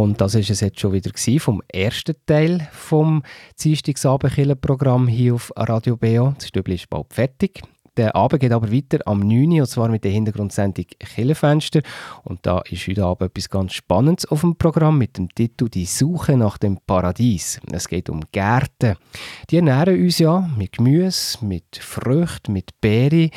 und 0.07 0.21
das 0.21 0.37
ist 0.37 0.51
es 0.51 0.61
jetzt 0.61 0.79
schon 0.79 0.93
wieder 0.93 1.11
vom 1.41 1.61
ersten 1.67 2.15
Teil 2.27 2.69
vom 2.71 3.25
Dienstagsabendkiller-Programm 3.61 5.09
hier 5.09 5.35
auf 5.35 5.53
Radio 5.57 5.97
BO. 5.97 6.33
Das 6.39 6.47
Stübli 6.47 6.77
ist 6.77 6.89
bald 6.89 7.13
fertig. 7.13 7.61
Der 7.97 8.15
Abend 8.15 8.41
geht 8.41 8.53
aber 8.53 8.71
weiter 8.71 9.01
am 9.07 9.19
9. 9.19 9.51
Uhr, 9.51 9.61
und 9.63 9.67
zwar 9.67 9.89
mit 9.89 10.05
der 10.05 10.13
Hintergrundsendung 10.13 10.85
Killenfenster. 11.01 11.81
Und 12.23 12.47
da 12.47 12.61
ist 12.71 12.87
heute 12.87 13.05
Abend 13.05 13.31
etwas 13.31 13.51
ganz 13.51 13.73
Spannendes 13.73 14.27
auf 14.27 14.43
dem 14.43 14.55
Programm 14.55 14.97
mit 14.97 15.19
dem 15.19 15.29
Titel 15.35 15.69
«Die 15.69 15.87
Suche 15.87 16.37
nach 16.37 16.57
dem 16.57 16.79
Paradies». 16.87 17.61
Es 17.73 17.89
geht 17.89 18.09
um 18.09 18.21
Gärten. 18.31 18.95
Die 19.51 19.57
ernähren 19.57 20.01
uns 20.01 20.21
ja 20.21 20.49
mit 20.57 20.77
Gemüse, 20.77 21.45
mit 21.45 21.79
Früchten, 21.81 22.53
mit 22.53 22.81
Beeren. 22.81 23.31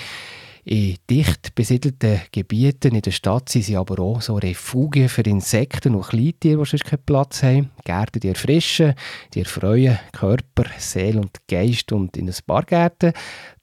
In 0.71 0.97
dicht 1.09 1.55
besiedelten 1.55 2.21
Gebieten 2.31 2.93
in 2.93 3.01
der 3.01 3.09
Stadt 3.09 3.49
sind 3.49 3.65
sie 3.65 3.75
aber 3.75 3.97
auch 4.03 4.21
so 4.21 4.35
Refugien 4.35 5.09
für 5.09 5.23
Insekten 5.23 5.95
und 5.95 6.05
Kleintiere, 6.05 6.61
die 6.61 6.69
sonst 6.69 6.85
keinen 6.85 7.03
Platz 7.03 7.41
haben. 7.41 7.71
Gärten, 7.83 8.19
die 8.19 8.27
erfrischen, 8.27 8.93
die 9.33 9.39
erfreuen 9.39 9.97
Körper, 10.11 10.65
Seele 10.77 11.21
und 11.21 11.35
Geist. 11.47 11.91
Und 11.91 12.15
in 12.17 12.29
ein 12.29 12.35
paar 12.45 12.65
Gärten, 12.65 13.13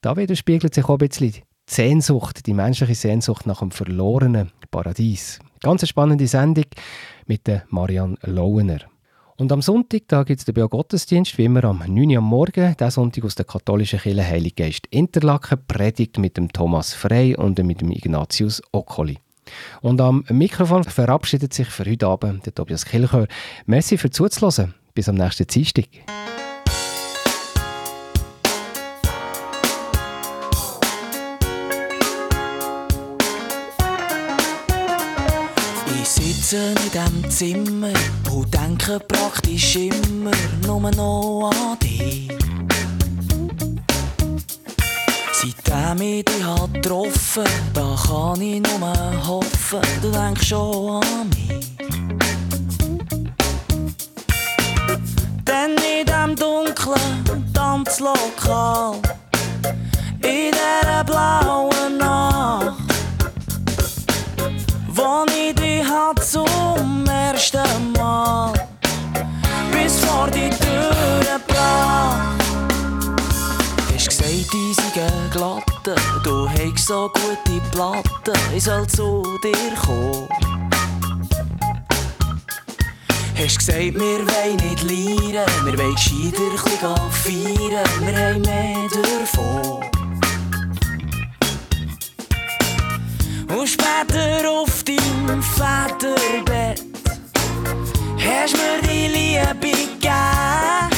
da 0.01 0.17
widerspiegelt 0.17 0.73
sich 0.73 0.83
auch 0.83 0.89
ein 0.89 0.97
bisschen 0.97 1.31
die 1.31 1.43
Sehnsucht, 1.65 2.45
die 2.45 2.53
menschliche 2.53 2.95
Sehnsucht 2.95 3.45
nach 3.45 3.59
dem 3.59 3.71
verlorenen 3.71 4.51
Paradies. 4.69 5.39
Ganz 5.61 5.83
eine 5.83 5.87
spannende 5.87 6.27
Sendung 6.27 6.65
mit 7.25 7.49
Marianne 7.69 8.17
Lauener. 8.23 8.79
Und 9.39 9.51
am 9.51 9.61
Sonntag 9.61 10.25
gibt 10.25 10.39
es 10.39 10.45
den 10.45 10.67
Gottesdienst, 10.67 11.37
wie 11.37 11.45
immer 11.45 11.63
am 11.65 11.83
9 11.87 12.09
Uhr 12.09 12.17
am 12.17 12.23
Morgen. 12.23 12.75
Der 12.75 12.89
Sonntag 12.89 13.23
aus 13.23 13.35
der 13.35 13.45
katholischen 13.45 13.99
Kirche 13.99 14.25
Heiliggeist 14.25 14.87
Interlaken, 14.87 15.59
predigt 15.67 16.17
mit 16.17 16.37
dem 16.37 16.51
Thomas 16.51 16.95
Frey 16.95 17.35
und 17.35 17.63
mit 17.63 17.81
dem 17.81 17.91
Ignatius 17.91 18.63
Occoli. 18.71 19.19
Und 19.81 20.01
am 20.01 20.25
Mikrofon 20.31 20.83
verabschiedet 20.83 21.53
sich 21.53 21.67
für 21.67 21.85
heute 21.85 22.07
Abend 22.07 22.47
der 22.47 22.55
Tobias 22.55 22.83
Kilchör. 22.83 23.27
Merci 23.67 23.99
für 23.99 24.09
zuzuhören. 24.09 24.73
Bis 24.95 25.07
am 25.07 25.15
nächsten 25.15 25.45
Dienstag. 25.45 25.85
Sitze 36.47 36.69
in 36.69 36.91
diesem 36.91 37.29
Zimmer 37.29 37.93
und 38.31 38.53
denke 38.53 38.99
praktisch 38.99 39.75
immer 39.75 40.31
nur 40.65 40.79
noch 40.91 41.51
an 41.51 41.79
dich. 41.79 42.29
Seitdem 45.33 46.01
ich 46.01 46.25
dich 46.25 46.43
hab 46.45 46.73
getroffen 46.73 47.43
da 47.73 47.95
kann 48.07 48.41
ich 48.41 48.61
nur 48.61 49.27
hoffen, 49.27 49.81
du 50.01 50.11
denkst 50.11 50.47
schon 50.47 51.03
an 51.03 51.29
mich. 51.29 51.67
Denn 55.45 55.75
in 55.75 56.05
diesem 56.05 56.35
dunklen 56.35 57.53
Tanzlokal, 57.53 58.95
in 60.21 60.51
dieser 60.51 61.03
blauen 61.03 61.97
Nacht, 61.97 62.86
ich 65.29 65.55
dich 65.55 65.83
hat 65.87 66.23
zum 66.23 67.05
ersten 67.07 67.91
Mal 67.93 68.53
bis 69.71 69.99
vor 69.99 70.27
die 70.27 70.49
Tür 70.49 71.19
gebracht. 71.19 72.43
Hast 73.93 74.09
gesagt, 74.09 74.53
ich 74.53 74.75
sei 74.75 75.09
glatte, 75.31 75.95
du 76.23 76.49
hast 76.49 76.87
so 76.87 77.09
gute 77.13 77.61
Platten, 77.71 78.39
ich 78.55 78.63
soll 78.63 78.87
zu 78.87 79.23
dir 79.43 79.75
kommen. 79.85 80.27
Hast 83.37 83.59
gesagt, 83.59 83.93
wir 83.93 84.19
wollen 84.27 84.55
nicht 84.57 84.83
lieren, 84.83 85.45
wir 85.63 85.77
wollen 85.77 85.95
gescheiter 85.95 86.41
ein 86.43 86.51
bisschen 86.51 87.55
feiern, 87.61 87.85
wir 88.01 88.17
haben 88.17 88.41
mehr 88.41 88.89
davon. 88.89 89.86
Und 93.57 93.67
später 93.67 94.51
auf 94.51 94.83
deinem 94.83 95.41
Väterbett 95.41 96.83
hast 98.19 98.53
mir 98.53 98.79
die 98.83 99.07
Liebe 99.07 99.71
gegeben. 99.71 100.91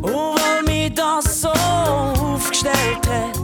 Und 0.00 0.40
weil 0.40 0.62
mich 0.64 0.94
das 0.94 1.42
so 1.42 1.50
aufgestellt 1.50 3.06
hat, 3.06 3.38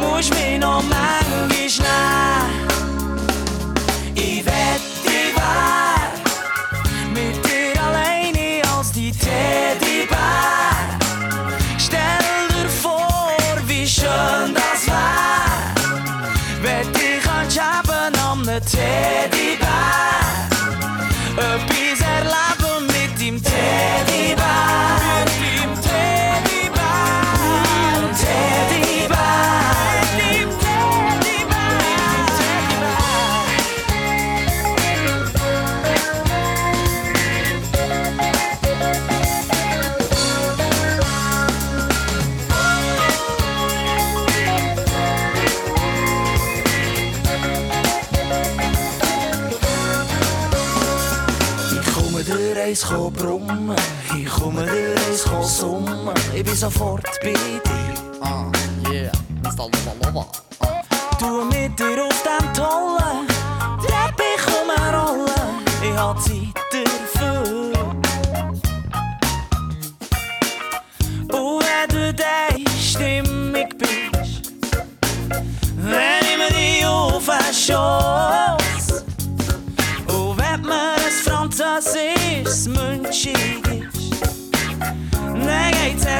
musst 0.00 0.30
mich 0.30 0.58
noch 0.58 0.82
manchmal 0.84 1.48
nehmen. 1.48 2.23
Eins 56.08 56.22
summen, 56.22 56.36
ich 56.36 56.44
bin 56.44 56.54
sofort 56.54 57.04
bei 57.22 57.32
dir. 57.32 57.60
Ah, 58.20 58.50
yeah, 58.90 59.12
Mr. 59.42 59.68
Lova 59.68 59.94
Lova. 60.04 60.43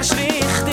schlicht. 0.05 0.64